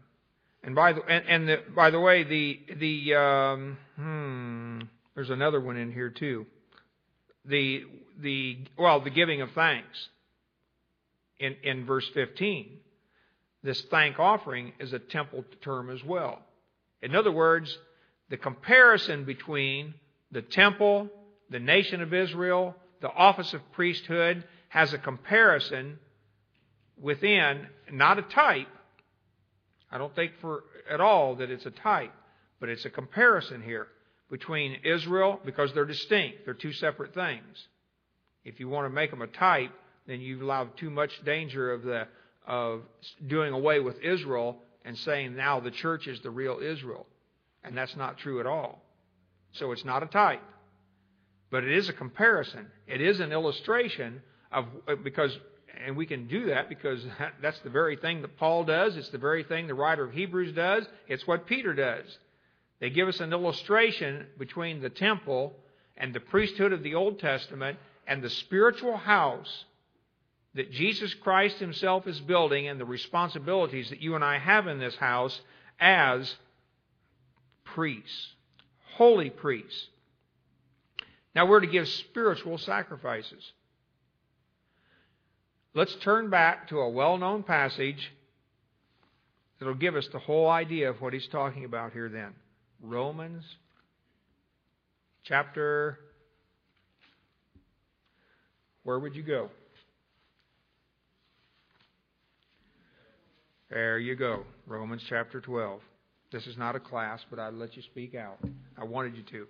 [0.63, 4.81] And by the and, and the, by the way, the the um, hmm,
[5.15, 6.47] there's another one in here too.
[7.47, 7.85] The
[8.21, 10.09] the well, the giving of thanks.
[11.39, 12.79] In in verse 15,
[13.63, 16.41] this thank offering is a temple term as well.
[17.03, 17.77] In other words,
[18.29, 19.95] the comparison between
[20.31, 21.11] the temple
[21.51, 25.99] the nation of Israel, the office of priesthood, has a comparison
[27.01, 28.69] within, not a type,
[29.91, 32.13] I don't think for at all that it's a type,
[32.61, 33.89] but it's a comparison here
[34.31, 36.45] between Israel because they're distinct.
[36.45, 37.67] They're two separate things.
[38.45, 39.73] If you want to make them a type,
[40.07, 42.07] then you've allowed too much danger of the
[42.47, 42.83] of
[43.27, 47.07] doing away with Israel and saying now the church is the real Israel.
[47.63, 48.83] And that's not true at all.
[49.53, 50.43] So it's not a type.
[51.51, 52.67] But it is a comparison.
[52.87, 54.23] It is an illustration
[54.53, 55.37] of uh, because
[55.85, 57.05] and we can do that because
[57.43, 58.97] that's the very thing that Paul does.
[58.97, 60.87] It's the very thing the writer of Hebrews does.
[61.09, 62.05] It's what Peter does.
[62.81, 65.55] They give us an illustration between the temple
[65.97, 69.65] and the priesthood of the Old Testament and the spiritual house
[70.55, 74.79] that Jesus Christ Himself is building and the responsibilities that you and I have in
[74.79, 75.39] this house
[75.79, 76.35] as
[77.65, 78.35] priests,
[78.97, 79.87] holy priests.
[81.35, 83.53] Now we're to give spiritual sacrifices.
[85.73, 88.13] Let's turn back to a well known passage
[89.59, 92.35] that'll give us the whole idea of what he's talking about here then.
[92.83, 93.45] Romans
[95.23, 95.99] chapter.
[98.83, 99.51] Where would you go?
[103.71, 104.43] There you go.
[104.67, 105.81] Romans chapter 12.
[106.33, 108.39] This is not a class, but I'd let you speak out.
[108.77, 109.47] I wanted you to.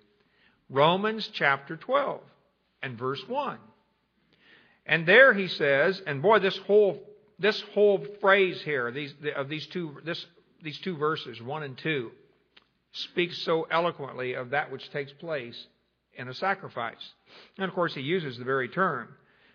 [0.68, 2.20] Romans chapter 12
[2.82, 3.56] and verse 1.
[4.84, 7.00] And there he says, and boy, this whole
[7.38, 10.26] this whole phrase here, these of these two this
[10.62, 12.10] these two verses, one and two,
[12.92, 15.66] speaks so eloquently of that which takes place
[16.14, 17.14] in a sacrifice.
[17.56, 19.08] And of course, he uses the very term.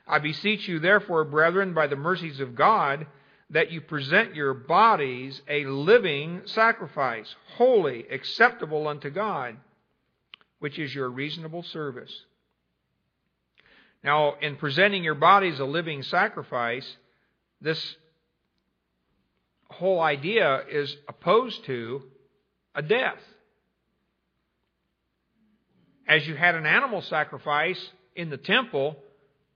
[0.07, 3.05] I beseech you, therefore, brethren, by the mercies of God,
[3.51, 9.55] that you present your bodies a living sacrifice, holy, acceptable unto God,
[10.59, 12.11] which is your reasonable service.
[14.03, 16.97] Now, in presenting your bodies a living sacrifice,
[17.61, 17.95] this
[19.69, 22.03] whole idea is opposed to
[22.73, 23.19] a death.
[26.07, 27.83] As you had an animal sacrifice
[28.15, 28.95] in the temple,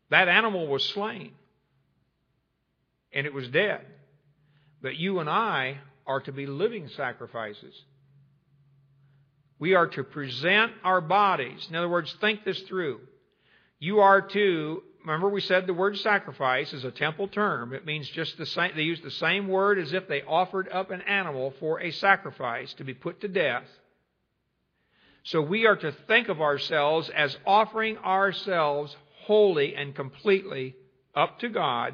[0.10, 1.34] that animal was slain
[3.14, 3.86] and it was dead.
[4.82, 7.74] But you and I are to be living sacrifices.
[9.60, 11.68] We are to present our bodies.
[11.70, 13.02] In other words, think this through.
[13.78, 17.74] You are to, remember we said the word sacrifice is a temple term.
[17.74, 20.92] It means just the same, they use the same word as if they offered up
[20.92, 23.66] an animal for a sacrifice to be put to death.
[25.24, 28.96] So we are to think of ourselves as offering ourselves
[29.26, 30.76] wholly and completely
[31.14, 31.94] up to God,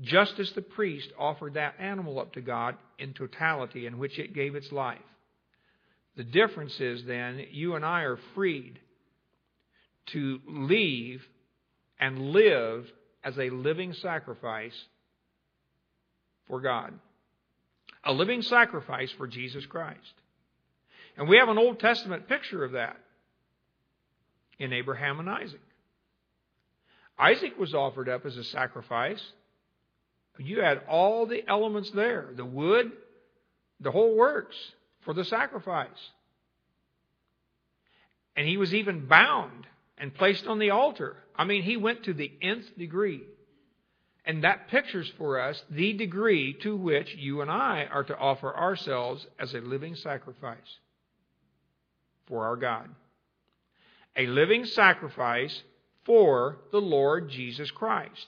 [0.00, 4.34] just as the priest offered that animal up to God in totality in which it
[4.34, 4.98] gave its life.
[6.16, 8.78] The difference is then you and I are freed
[10.12, 11.22] to leave
[12.00, 12.86] and live
[13.24, 14.74] as a living sacrifice
[16.48, 16.92] for God.
[18.04, 20.00] A living sacrifice for Jesus Christ.
[21.16, 22.96] And we have an Old Testament picture of that
[24.58, 25.60] in Abraham and Isaac.
[27.18, 29.22] Isaac was offered up as a sacrifice.
[30.38, 32.92] You had all the elements there the wood,
[33.80, 34.56] the whole works
[35.02, 35.88] for the sacrifice.
[38.34, 39.66] And he was even bound
[39.98, 41.16] and placed on the altar.
[41.36, 43.22] I mean, he went to the nth degree.
[44.24, 48.56] And that pictures for us the degree to which you and I are to offer
[48.56, 50.78] ourselves as a living sacrifice
[52.26, 52.88] for our God.
[54.16, 55.62] A living sacrifice
[56.04, 58.26] for the Lord Jesus Christ.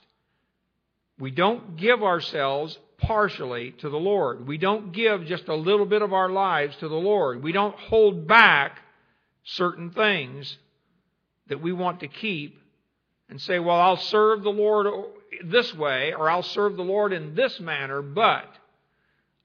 [1.18, 4.46] We don't give ourselves partially to the Lord.
[4.46, 7.42] We don't give just a little bit of our lives to the Lord.
[7.42, 8.80] We don't hold back
[9.44, 10.56] certain things
[11.48, 12.58] that we want to keep
[13.28, 14.86] and say, well, I'll serve the Lord
[15.44, 18.48] this way or I'll serve the Lord in this manner, but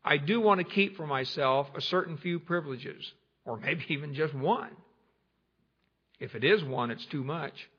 [0.04, 3.12] I do want to keep for myself a certain few privileges
[3.46, 4.72] or maybe even just one.
[6.20, 7.70] If it is one, it's too much.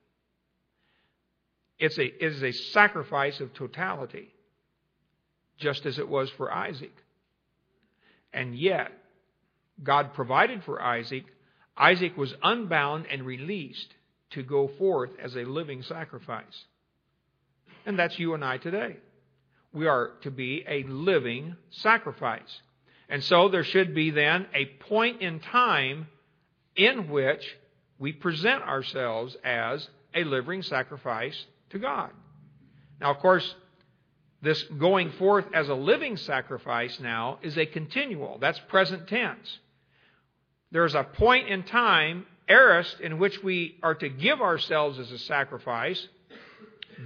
[1.80, 4.28] It's a, it is a sacrifice of totality,
[5.58, 6.92] just as it was for Isaac.
[8.34, 8.92] And yet,
[9.82, 11.24] God provided for Isaac.
[11.76, 13.94] Isaac was unbound and released
[14.32, 16.64] to go forth as a living sacrifice.
[17.86, 18.98] And that's you and I today.
[19.72, 22.60] We are to be a living sacrifice.
[23.08, 26.08] And so there should be then a point in time
[26.76, 27.42] in which
[27.98, 32.10] we present ourselves as a living sacrifice to God.
[33.00, 33.54] Now, of course,
[34.42, 38.38] this going forth as a living sacrifice now is a continual.
[38.38, 39.58] That's present tense.
[40.72, 45.18] There's a point in time aorist in which we are to give ourselves as a
[45.18, 46.06] sacrifice.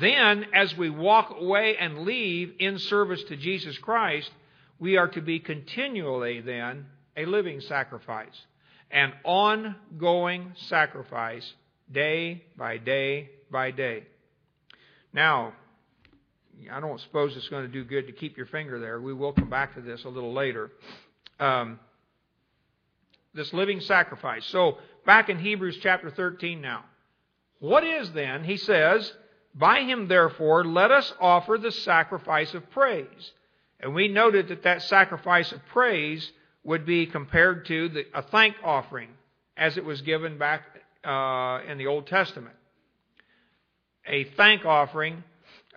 [0.00, 4.30] Then, as we walk away and leave in service to Jesus Christ,
[4.78, 6.86] we are to be continually then
[7.16, 8.34] a living sacrifice,
[8.90, 11.52] an ongoing sacrifice,
[11.90, 14.04] day by day by day.
[15.14, 15.52] Now,
[16.70, 19.00] I don't suppose it's going to do good to keep your finger there.
[19.00, 20.72] We will come back to this a little later.
[21.38, 21.78] Um,
[23.32, 24.44] this living sacrifice.
[24.46, 26.84] So, back in Hebrews chapter 13 now.
[27.60, 28.44] What is then?
[28.44, 29.12] He says,
[29.54, 33.32] By him therefore let us offer the sacrifice of praise.
[33.80, 36.30] And we noted that that sacrifice of praise
[36.64, 39.10] would be compared to the, a thank offering
[39.56, 40.62] as it was given back
[41.04, 42.56] uh, in the Old Testament.
[44.06, 45.24] A thank offering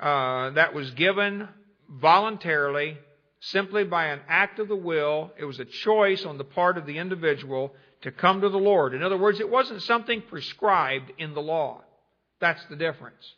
[0.02, 1.48] uh, that was given
[1.90, 2.98] voluntarily,
[3.40, 5.32] simply by an act of the will.
[5.38, 8.94] It was a choice on the part of the individual to come to the Lord.
[8.94, 11.84] In other words, it wasn't something prescribed in the law.
[12.40, 13.34] That's the difference.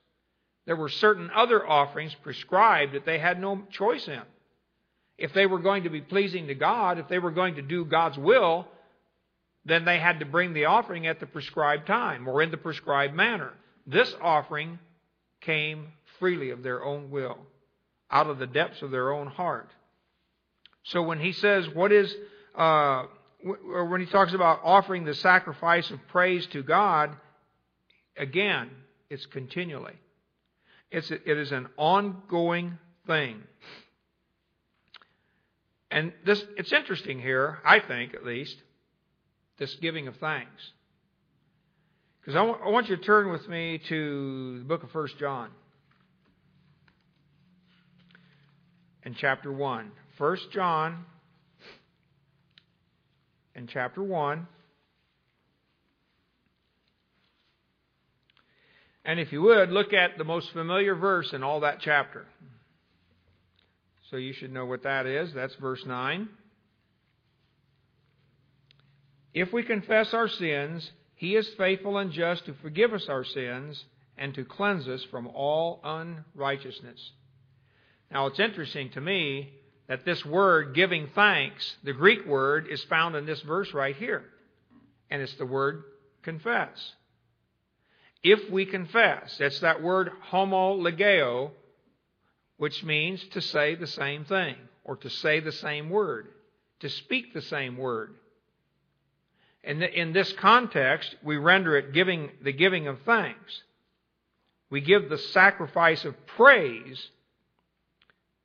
[0.65, 4.21] There were certain other offerings prescribed that they had no choice in.
[5.17, 7.85] If they were going to be pleasing to God, if they were going to do
[7.85, 8.67] God's will,
[9.65, 13.13] then they had to bring the offering at the prescribed time or in the prescribed
[13.13, 13.51] manner.
[13.89, 14.77] This offering
[15.41, 15.87] came
[16.19, 17.37] freely of their own will,
[18.11, 19.71] out of the depths of their own heart.
[20.83, 22.13] So when he says, what is,
[22.55, 23.05] uh,
[23.43, 27.15] when he talks about offering the sacrifice of praise to God,
[28.15, 28.69] again,
[29.09, 29.95] it's continually.
[30.91, 32.77] It's, it is an ongoing
[33.07, 33.41] thing.
[35.89, 38.55] And this, it's interesting here, I think at least,
[39.57, 40.73] this giving of thanks.
[42.29, 45.07] Because I, w- I want you to turn with me to the book of 1
[45.19, 45.49] John.
[49.03, 49.91] In chapter 1.
[50.15, 51.05] 1 John
[53.55, 54.47] in chapter 1.
[59.05, 62.27] And if you would, look at the most familiar verse in all that chapter.
[64.11, 65.33] So you should know what that is.
[65.33, 66.29] That's verse 9.
[69.33, 73.83] If we confess our sins, he is faithful and just to forgive us our sins
[74.17, 77.11] and to cleanse us from all unrighteousness.
[78.09, 79.51] Now, it's interesting to me
[79.89, 84.23] that this word, giving thanks, the Greek word, is found in this verse right here.
[85.09, 85.83] And it's the word
[86.21, 86.93] confess.
[88.23, 91.51] If we confess, it's that word homologeo,
[92.55, 94.55] which means to say the same thing,
[94.85, 96.29] or to say the same word,
[96.79, 98.15] to speak the same word.
[99.63, 103.61] In this context, we render it giving the giving of thanks.
[104.69, 107.09] We give the sacrifice of praise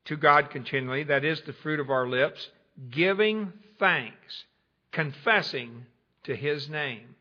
[0.07, 2.51] to God continually, that is the fruit of our lips,
[2.91, 4.45] giving thanks,
[4.93, 5.87] confessing
[6.25, 7.15] to His name,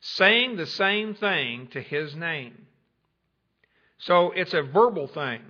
[0.00, 2.66] saying the same thing to His name.
[3.98, 5.40] So it's a verbal thing.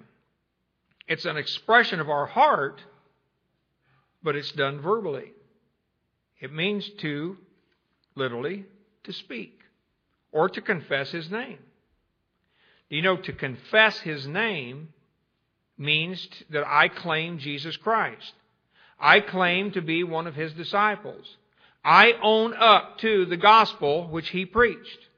[1.06, 2.80] It's an expression of our heart,
[4.22, 5.32] but it's done verbally.
[6.40, 7.36] It means to,
[8.14, 8.64] literally,
[9.04, 9.60] to speak
[10.32, 11.58] or to confess His name.
[12.88, 14.88] You know, to confess His name
[15.78, 18.32] means that I claim Jesus Christ.
[19.00, 21.36] I claim to be one of his disciples.
[21.82, 25.08] I own up to the gospel which he preached.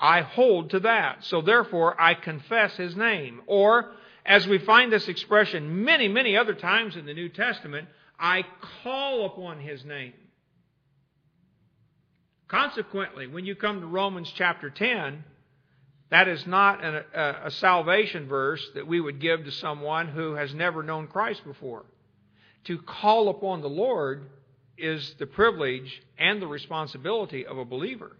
[0.00, 1.22] I hold to that.
[1.24, 3.42] So therefore, I confess his name.
[3.46, 3.92] Or,
[4.24, 8.44] as we find this expression many, many other times in the New Testament, I
[8.82, 10.14] call upon his name.
[12.52, 15.24] Consequently, when you come to Romans chapter 10,
[16.10, 20.34] that is not an, a, a salvation verse that we would give to someone who
[20.34, 21.86] has never known Christ before.
[22.64, 24.26] To call upon the Lord
[24.76, 28.18] is the privilege and the responsibility of a believer.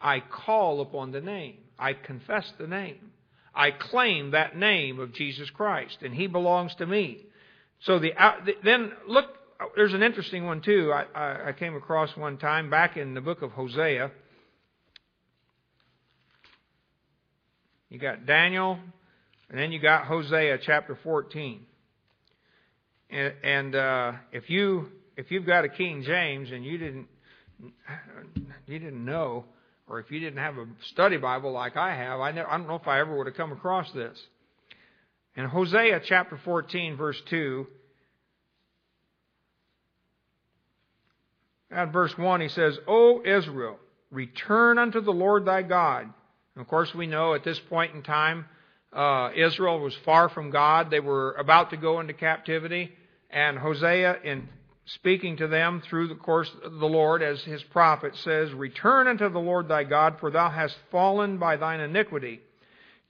[0.00, 1.58] I call upon the name.
[1.78, 3.12] I confess the name.
[3.54, 7.26] I claim that name of Jesus Christ, and He belongs to me.
[7.80, 9.26] So the uh, then look.
[9.74, 10.92] There's an interesting one too.
[10.92, 14.10] I, I I came across one time back in the book of Hosea.
[17.88, 18.78] You got Daniel,
[19.48, 21.64] and then you got Hosea chapter 14.
[23.08, 27.06] And, and uh, if you if you've got a King James and you didn't
[28.66, 29.44] you didn't know,
[29.88, 32.66] or if you didn't have a study Bible like I have, I, never, I don't
[32.66, 34.18] know if I ever would have come across this.
[35.36, 37.66] In Hosea chapter 14, verse 2,
[41.76, 43.78] at verse 1, he says, O Israel,
[44.10, 46.12] return unto the Lord thy God
[46.56, 48.46] and of course, we know at this point in time,
[48.90, 50.90] uh, Israel was far from God.
[50.90, 52.92] They were about to go into captivity.
[53.30, 54.48] And Hosea, in
[54.86, 59.28] speaking to them through the course of the Lord as his prophet, says, Return unto
[59.28, 62.40] the Lord thy God, for thou hast fallen by thine iniquity.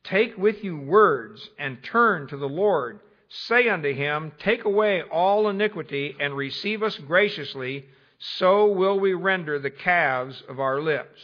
[0.02, 2.98] Take with you words and turn to the Lord.
[3.28, 7.84] say unto him, Take away all iniquity and receive us graciously,
[8.18, 11.20] so will we render the calves of our lips.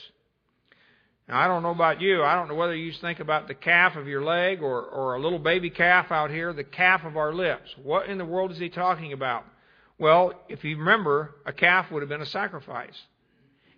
[1.28, 2.22] Now, I don't know about you.
[2.22, 5.20] I don't know whether you think about the calf of your leg or, or a
[5.20, 7.74] little baby calf out here, the calf of our lips.
[7.82, 9.45] What in the world is he talking about?
[9.99, 13.01] Well, if you remember, a calf would have been a sacrifice.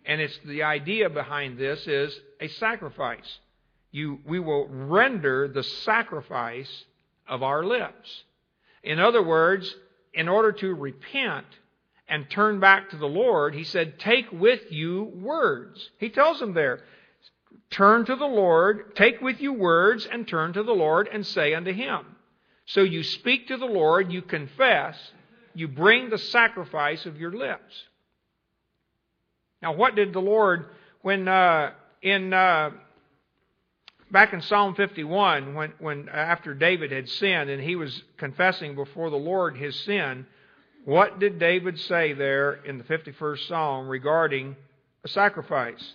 [0.06, 3.38] And it's the idea behind this is a sacrifice.
[3.90, 6.84] You, we will render the sacrifice
[7.28, 8.24] of our lips.
[8.82, 9.74] In other words,
[10.12, 11.46] in order to repent
[12.08, 15.90] and turn back to the Lord, he said, take with you words.
[15.98, 16.80] He tells them there,
[17.70, 21.54] turn to the Lord, take with you words, and turn to the Lord and say
[21.54, 22.04] unto him.
[22.66, 24.96] So you speak to the Lord, you confess,
[25.54, 27.74] you bring the sacrifice of your lips.
[29.62, 30.66] Now, what did the Lord,
[31.02, 32.70] when uh, in uh,
[34.10, 39.10] back in Psalm 51, when, when after David had sinned and he was confessing before
[39.10, 40.26] the Lord his sin,
[40.84, 44.54] what did David say there in the 51st Psalm regarding
[45.02, 45.94] a sacrifice?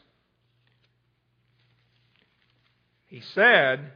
[3.06, 3.92] He said,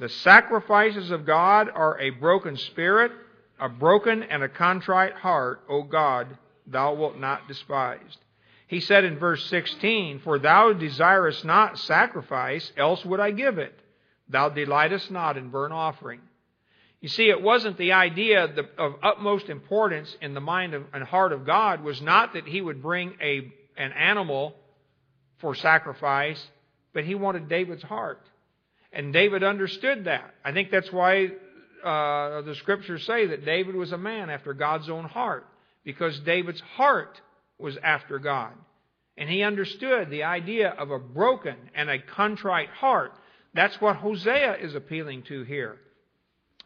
[0.00, 3.12] The sacrifices of God are a broken spirit,
[3.58, 6.36] a broken and a contrite heart, O God,
[6.66, 8.18] thou wilt not despise.
[8.66, 13.78] He said in verse 16, For thou desirest not sacrifice, else would I give it.
[14.28, 16.20] Thou delightest not in burnt offering.
[17.06, 21.46] You see, it wasn't the idea of utmost importance in the mind and heart of
[21.46, 24.56] God was not that he would bring a, an animal
[25.38, 26.44] for sacrifice,
[26.92, 28.20] but he wanted David's heart.
[28.92, 30.34] And David understood that.
[30.44, 31.26] I think that's why
[31.84, 35.46] uh, the scriptures say that David was a man after God's own heart,
[35.84, 37.20] because David's heart
[37.56, 38.50] was after God.
[39.16, 43.12] And he understood the idea of a broken and a contrite heart.
[43.54, 45.78] That's what Hosea is appealing to here.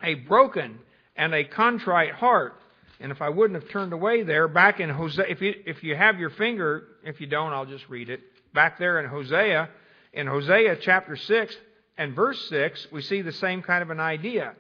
[0.03, 0.79] A broken
[1.17, 2.55] and a contrite heart.
[3.01, 5.97] And if I wouldn't have turned away there, back in Hosea, if you, if you
[5.97, 8.21] have your finger, if you don't, I'll just read it.
[8.53, 9.69] Back there in Hosea,
[10.13, 11.57] in Hosea chapter 6
[11.97, 14.55] and verse 6, we see the same kind of an idea.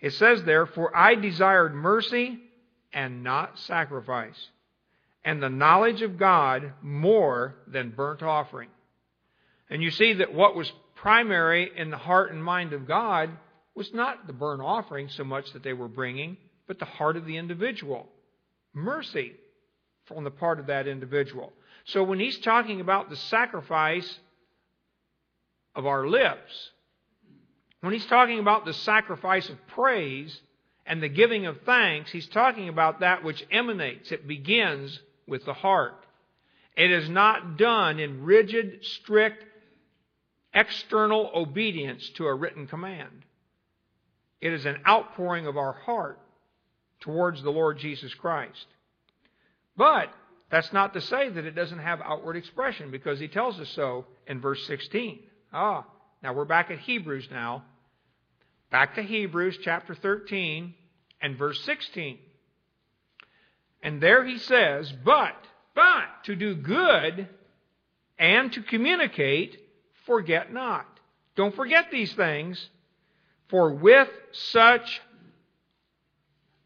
[0.00, 2.38] It says there, For I desired mercy
[2.92, 4.48] and not sacrifice
[5.26, 8.68] and the knowledge of God more than burnt offering.
[9.68, 13.30] And you see that what was primary in the heart and mind of God
[13.76, 17.26] was not the burnt offering so much that they were bringing, but the heart of
[17.26, 18.08] the individual.
[18.72, 19.34] Mercy
[20.06, 21.52] from the part of that individual.
[21.84, 24.18] So when he's talking about the sacrifice
[25.74, 26.70] of our lips,
[27.80, 30.40] when he's talking about the sacrifice of praise
[30.86, 35.52] and the giving of thanks, he's talking about that which emanates, it begins with the
[35.52, 36.06] heart.
[36.76, 39.44] It is not done in rigid, strict,
[40.54, 43.24] external obedience to a written command.
[44.40, 46.18] It is an outpouring of our heart
[47.00, 48.66] towards the Lord Jesus Christ.
[49.76, 50.08] But
[50.50, 54.06] that's not to say that it doesn't have outward expression because he tells us so
[54.26, 55.20] in verse 16.
[55.52, 55.84] Ah,
[56.22, 57.64] now we're back at Hebrews now.
[58.70, 60.74] Back to Hebrews chapter 13
[61.20, 62.18] and verse 16.
[63.82, 65.36] And there he says, but,
[65.74, 67.28] but, to do good
[68.18, 69.60] and to communicate,
[70.06, 70.86] forget not.
[71.36, 72.68] Don't forget these things,
[73.48, 75.00] for with such,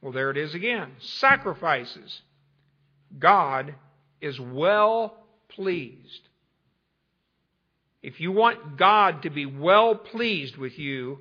[0.01, 2.23] well, there it is again, sacrifices,
[3.19, 3.75] God
[4.21, 5.17] is well
[5.49, 6.21] pleased.
[8.03, 11.19] If you want God to be well pleased with you,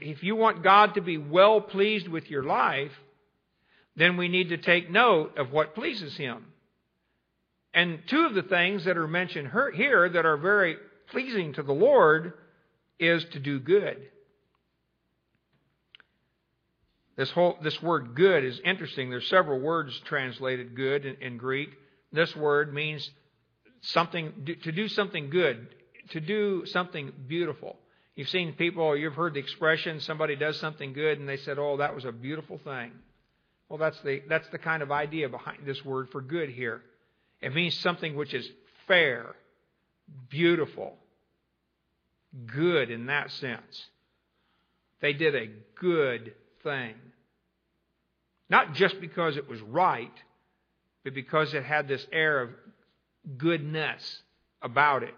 [0.00, 2.92] if you want God to be well pleased with your life,
[3.94, 6.44] then we need to take note of what pleases Him.
[7.72, 10.76] And two of the things that are mentioned here that are very
[11.08, 12.32] pleasing to the Lord
[12.98, 14.08] is to do good.
[17.16, 19.10] This whole this word good is interesting.
[19.10, 21.70] There's several words translated good in, in Greek.
[22.12, 23.10] This word means
[23.80, 25.68] something to do something good,
[26.10, 27.76] to do something beautiful.
[28.14, 31.78] You've seen people, you've heard the expression, somebody does something good and they said, "Oh,
[31.78, 32.92] that was a beautiful thing."
[33.68, 36.82] Well, that's the, that's the kind of idea behind this word for good here.
[37.40, 38.48] It means something which is
[38.86, 39.34] fair,
[40.28, 40.96] beautiful,
[42.46, 43.86] good in that sense.
[45.00, 45.48] They did a
[45.78, 46.32] good
[46.66, 46.94] thing.
[48.50, 50.12] Not just because it was right,
[51.04, 52.50] but because it had this air of
[53.38, 54.22] goodness
[54.60, 55.14] about it.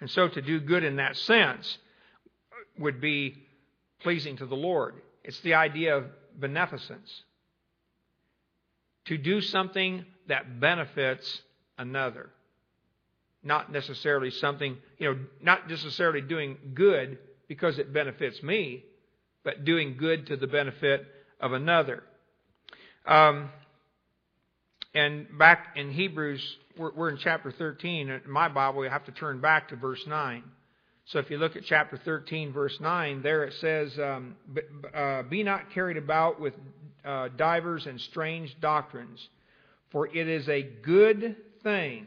[0.00, 1.78] And so to do good in that sense
[2.78, 3.36] would be
[4.00, 4.94] pleasing to the Lord.
[5.22, 6.04] It's the idea of
[6.38, 7.22] beneficence.
[9.06, 11.40] To do something that benefits
[11.78, 12.28] another.
[13.42, 18.84] Not necessarily something, you know, not necessarily doing good because it benefits me,
[19.44, 21.06] but doing good to the benefit
[21.40, 22.02] of another.
[23.06, 23.50] Um,
[24.94, 26.42] and back in Hebrews,
[26.78, 28.08] we're, we're in chapter 13.
[28.08, 30.42] In my Bible, we have to turn back to verse 9.
[31.06, 34.36] So if you look at chapter 13, verse 9, there it says, um,
[34.94, 36.54] uh, Be not carried about with
[37.04, 39.28] uh, divers and strange doctrines,
[39.90, 42.06] for it is a good thing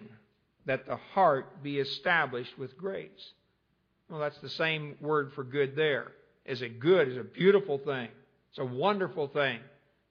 [0.65, 3.09] that the heart be established with grace.
[4.09, 6.11] Well, that's the same word for good there.
[6.47, 8.07] Is a good, is a beautiful thing.
[8.49, 9.59] It's a wonderful thing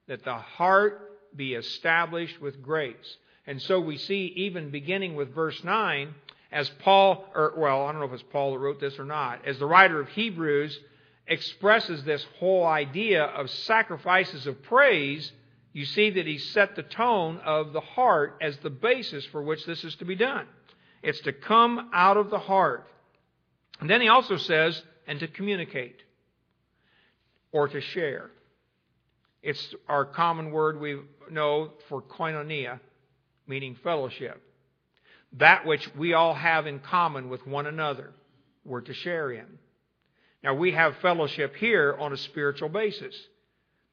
[0.06, 3.16] that the heart be established with grace.
[3.46, 6.14] And so we see, even beginning with verse 9,
[6.52, 9.46] as Paul, or well, I don't know if it's Paul that wrote this or not,
[9.46, 10.78] as the writer of Hebrews
[11.26, 15.32] expresses this whole idea of sacrifices of praise,
[15.72, 19.64] you see that he set the tone of the heart as the basis for which
[19.66, 20.46] this is to be done.
[21.02, 22.86] It's to come out of the heart.
[23.80, 26.00] And then he also says, and to communicate
[27.52, 28.30] or to share.
[29.42, 30.98] It's our common word we
[31.30, 32.80] know for koinonia,
[33.46, 34.42] meaning fellowship.
[35.34, 38.12] That which we all have in common with one another,
[38.64, 39.58] we're to share in.
[40.42, 43.14] Now, we have fellowship here on a spiritual basis.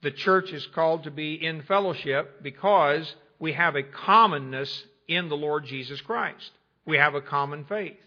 [0.01, 5.37] The church is called to be in fellowship because we have a commonness in the
[5.37, 6.51] Lord Jesus Christ.
[6.85, 7.97] We have a common faith.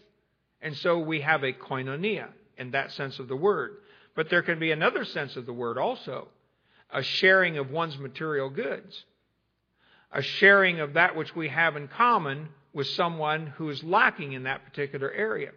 [0.61, 3.77] And so we have a koinonia in that sense of the word.
[4.17, 6.27] But there can be another sense of the word also
[6.89, 9.03] a sharing of one's material goods,
[10.11, 14.43] a sharing of that which we have in common with someone who is lacking in
[14.43, 15.51] that particular area.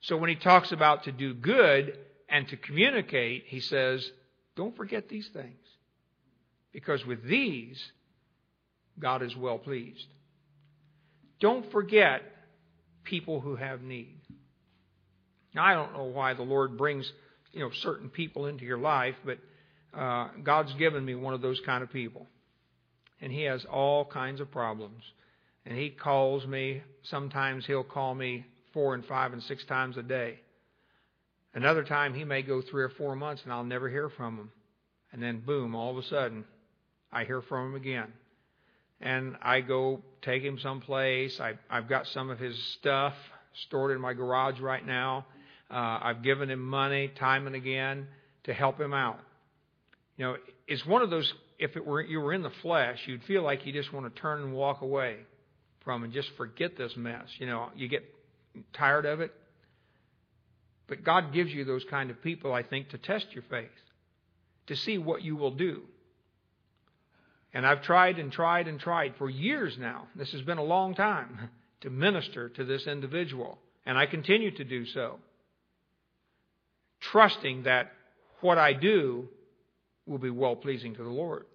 [0.00, 1.96] So when he talks about to do good
[2.28, 4.10] and to communicate, he says,
[4.56, 5.64] don't forget these things.
[6.72, 7.80] Because with these,
[8.98, 10.06] God is well pleased.
[11.38, 12.22] Don't forget
[13.04, 14.20] people who have need.
[15.54, 17.10] Now, I don't know why the Lord brings
[17.52, 19.38] you know certain people into your life, but
[19.94, 22.26] uh, God's given me one of those kind of people,
[23.20, 25.02] and He has all kinds of problems,
[25.66, 26.82] and He calls me.
[27.02, 30.38] Sometimes He'll call me four and five and six times a day.
[31.54, 34.50] Another time He may go three or four months, and I'll never hear from Him,
[35.12, 36.44] and then boom, all of a sudden,
[37.12, 38.12] I hear from Him again
[39.00, 41.40] and I go take him someplace.
[41.40, 43.14] I, I've got some of his stuff
[43.66, 45.26] stored in my garage right now.
[45.70, 48.08] Uh, I've given him money time and again
[48.44, 49.20] to help him out.
[50.16, 51.32] You know, it's one of those.
[51.58, 54.20] If it were you were in the flesh, you'd feel like you just want to
[54.20, 55.16] turn and walk away
[55.84, 57.26] from and just forget this mess.
[57.38, 58.02] You know, you get
[58.72, 59.32] tired of it.
[60.88, 63.70] But God gives you those kind of people, I think, to test your faith,
[64.66, 65.82] to see what you will do.
[67.54, 70.08] And I've tried and tried and tried for years now.
[70.16, 71.50] This has been a long time
[71.82, 73.58] to minister to this individual.
[73.86, 75.18] And I continue to do so
[77.00, 77.92] trusting that
[78.40, 79.28] what I do
[80.06, 81.46] will be well pleasing to the Lord.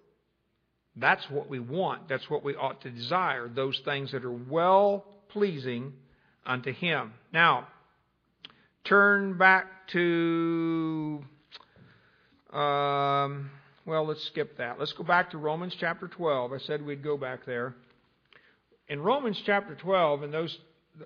[0.96, 2.08] That's what we want.
[2.08, 3.48] That's what we ought to desire.
[3.48, 5.92] Those things that are well pleasing
[6.44, 7.12] unto Him.
[7.32, 7.68] Now,
[8.84, 11.22] turn back to,
[12.52, 13.50] um,
[13.84, 14.78] well, let's skip that.
[14.78, 16.52] Let's go back to Romans chapter 12.
[16.52, 17.74] I said we'd go back there.
[18.88, 20.56] In Romans chapter 12, in those,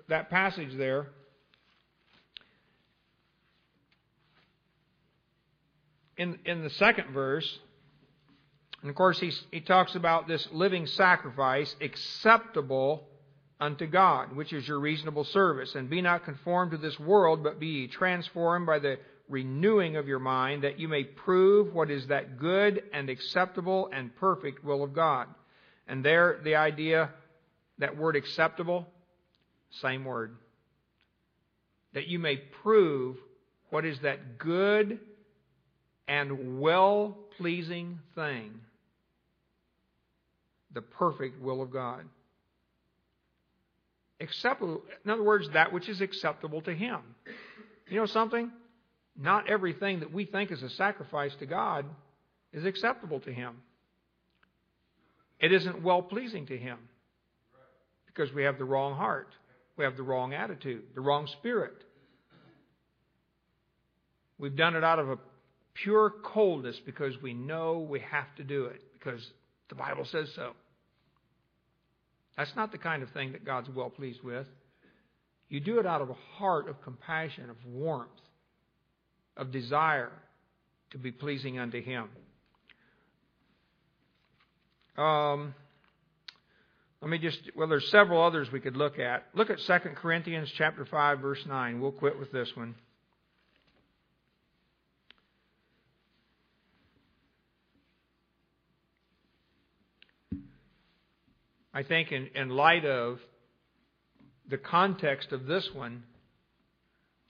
[0.07, 1.07] that passage there,
[6.17, 7.59] in, in the second verse,
[8.81, 13.07] and of course, he's, he talks about this living sacrifice acceptable
[13.59, 15.75] unto God, which is your reasonable service.
[15.75, 18.97] And be not conformed to this world, but be transformed by the
[19.29, 24.15] renewing of your mind, that you may prove what is that good and acceptable and
[24.15, 25.27] perfect will of God.
[25.87, 27.11] And there, the idea,
[27.77, 28.87] that word acceptable,
[29.81, 30.35] same word.
[31.93, 33.17] That you may prove
[33.69, 34.99] what is that good
[36.11, 38.51] and well pleasing thing
[40.73, 42.03] the perfect will of God.
[44.19, 46.99] Acceptable, in other words, that which is acceptable to Him.
[47.89, 48.51] You know something?
[49.17, 51.85] Not everything that we think is a sacrifice to God
[52.51, 53.55] is acceptable to Him.
[55.39, 56.77] It isn't well pleasing to Him
[58.05, 59.29] because we have the wrong heart,
[59.77, 61.85] we have the wrong attitude, the wrong spirit.
[64.37, 65.17] We've done it out of a
[65.73, 69.21] pure coldness because we know we have to do it because
[69.69, 70.51] the Bible says so.
[72.37, 74.47] That's not the kind of thing that God's well pleased with.
[75.49, 78.09] You do it out of a heart of compassion, of warmth,
[79.35, 80.11] of desire
[80.91, 82.09] to be pleasing unto Him.
[84.97, 85.53] Um,
[87.01, 89.25] let me just, well, there's several others we could look at.
[89.33, 91.81] Look at 2 Corinthians chapter 5, verse 9.
[91.81, 92.75] We'll quit with this one.
[101.73, 103.19] I think in, in light of
[104.49, 106.03] the context of this one,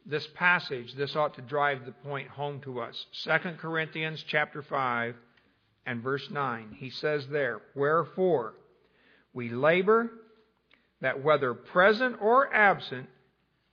[0.06, 3.06] this passage, this ought to drive the point home to us.
[3.24, 5.16] 2 Corinthians chapter 5
[5.86, 6.76] and verse 9.
[6.78, 8.56] He says there, Wherefore
[9.34, 10.10] we labor
[11.02, 13.10] that whether present or absent,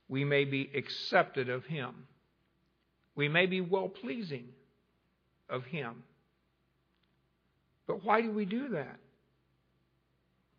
[0.07, 1.93] we may be accepted of him.
[3.15, 4.45] We may be well pleasing
[5.49, 6.03] of him.
[7.87, 8.99] But why do we do that?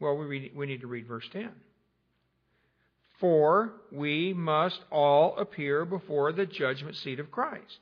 [0.01, 1.51] Well, we, read, we need to read verse 10.
[3.20, 7.78] For we must all appear before the judgment seat of Christ,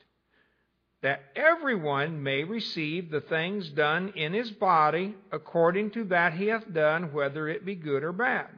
[1.01, 6.73] that everyone may receive the things done in his body according to that he hath
[6.73, 8.49] done, whether it be good or bad.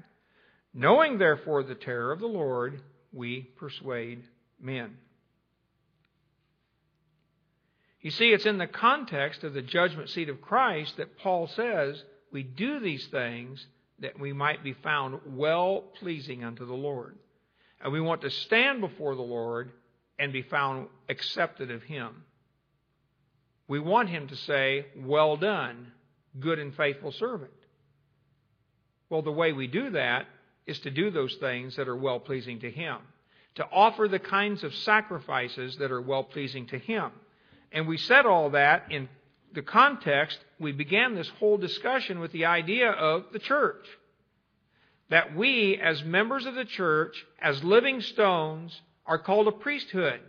[0.72, 2.80] Knowing therefore the terror of the Lord,
[3.12, 4.22] we persuade
[4.58, 4.96] men.
[8.00, 12.02] You see, it's in the context of the judgment seat of Christ that Paul says
[12.32, 13.64] we do these things
[14.00, 17.16] that we might be found well pleasing unto the Lord.
[17.82, 19.70] And we want to stand before the Lord
[20.18, 22.24] and be found accepted of Him.
[23.68, 25.92] We want Him to say, Well done,
[26.38, 27.52] good and faithful servant.
[29.08, 30.26] Well, the way we do that
[30.66, 32.98] is to do those things that are well pleasing to Him,
[33.56, 37.10] to offer the kinds of sacrifices that are well pleasing to Him.
[37.72, 39.08] And we said all that in
[39.54, 43.86] the context, we began this whole discussion with the idea of the church.
[45.08, 50.20] That we, as members of the church, as living stones, are called a priesthood.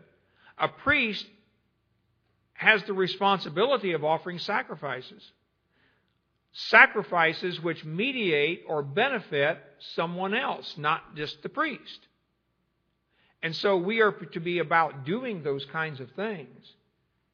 [0.57, 1.25] A priest
[2.53, 5.23] has the responsibility of offering sacrifices.
[6.53, 9.59] Sacrifices which mediate or benefit
[9.95, 11.99] someone else, not just the priest.
[13.43, 16.73] And so we are to be about doing those kinds of things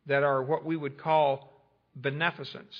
[0.05, 1.56] that are what we would call
[2.01, 2.73] beneficence.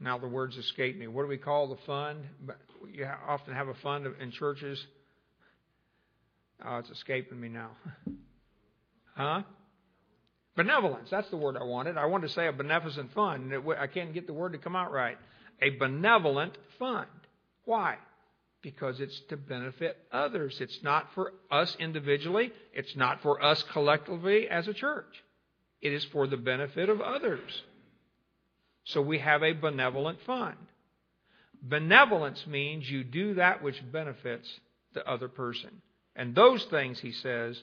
[0.00, 1.06] Now the words escape me.
[1.06, 2.24] What do we call the fund?
[2.92, 4.84] You often have a fund in churches.
[6.64, 7.70] Oh, it's escaping me now.
[9.14, 9.42] Huh?
[10.56, 11.08] Benevolence.
[11.10, 11.96] That's the word I wanted.
[11.96, 13.52] I wanted to say a beneficent fund.
[13.78, 15.18] I can't get the word to come out right.
[15.60, 17.08] A benevolent fund.
[17.64, 17.96] Why?
[18.62, 20.58] Because it's to benefit others.
[20.60, 25.22] It's not for us individually, it's not for us collectively as a church.
[25.80, 27.50] It is for the benefit of others.
[28.84, 30.56] So we have a benevolent fund.
[31.60, 34.48] Benevolence means you do that which benefits
[34.94, 35.70] the other person.
[36.14, 37.60] And those things, he says,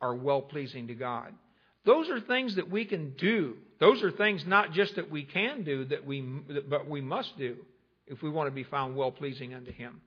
[0.00, 1.32] are well pleasing to God.
[1.84, 3.56] Those are things that we can do.
[3.78, 7.56] Those are things not just that we can do, that we, but we must do
[8.06, 10.00] if we want to be found well pleasing unto Him.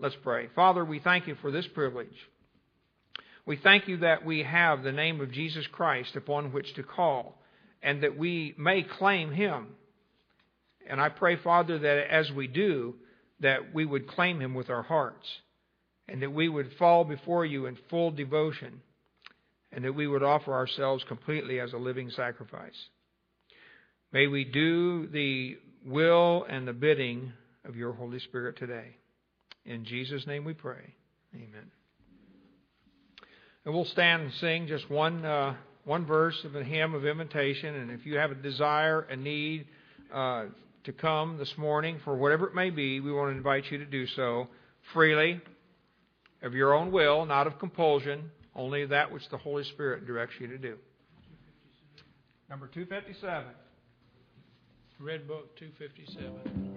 [0.00, 0.48] Let's pray.
[0.54, 2.08] Father, we thank you for this privilege.
[3.44, 7.38] We thank you that we have the name of Jesus Christ upon which to call
[7.82, 9.68] and that we may claim him.
[10.88, 12.94] And I pray, Father, that as we do,
[13.40, 15.26] that we would claim him with our hearts
[16.08, 18.80] and that we would fall before you in full devotion
[19.70, 22.88] and that we would offer ourselves completely as a living sacrifice.
[24.12, 27.34] May we do the will and the bidding
[27.66, 28.96] of your Holy Spirit today.
[29.64, 30.94] In Jesus' name we pray.
[31.34, 31.70] Amen.
[33.64, 35.54] And we'll stand and sing just one, uh,
[35.84, 37.74] one verse of a hymn of invitation.
[37.74, 39.66] And if you have a desire, a need
[40.12, 40.46] uh,
[40.84, 43.84] to come this morning for whatever it may be, we want to invite you to
[43.84, 44.48] do so
[44.94, 45.40] freely,
[46.42, 50.46] of your own will, not of compulsion, only that which the Holy Spirit directs you
[50.46, 50.76] to do.
[52.48, 53.44] Number 257.
[54.98, 56.69] Red Book 257.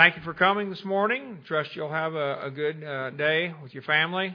[0.00, 1.36] Thank you for coming this morning.
[1.46, 4.34] Trust you'll have a, a good uh, day with your family.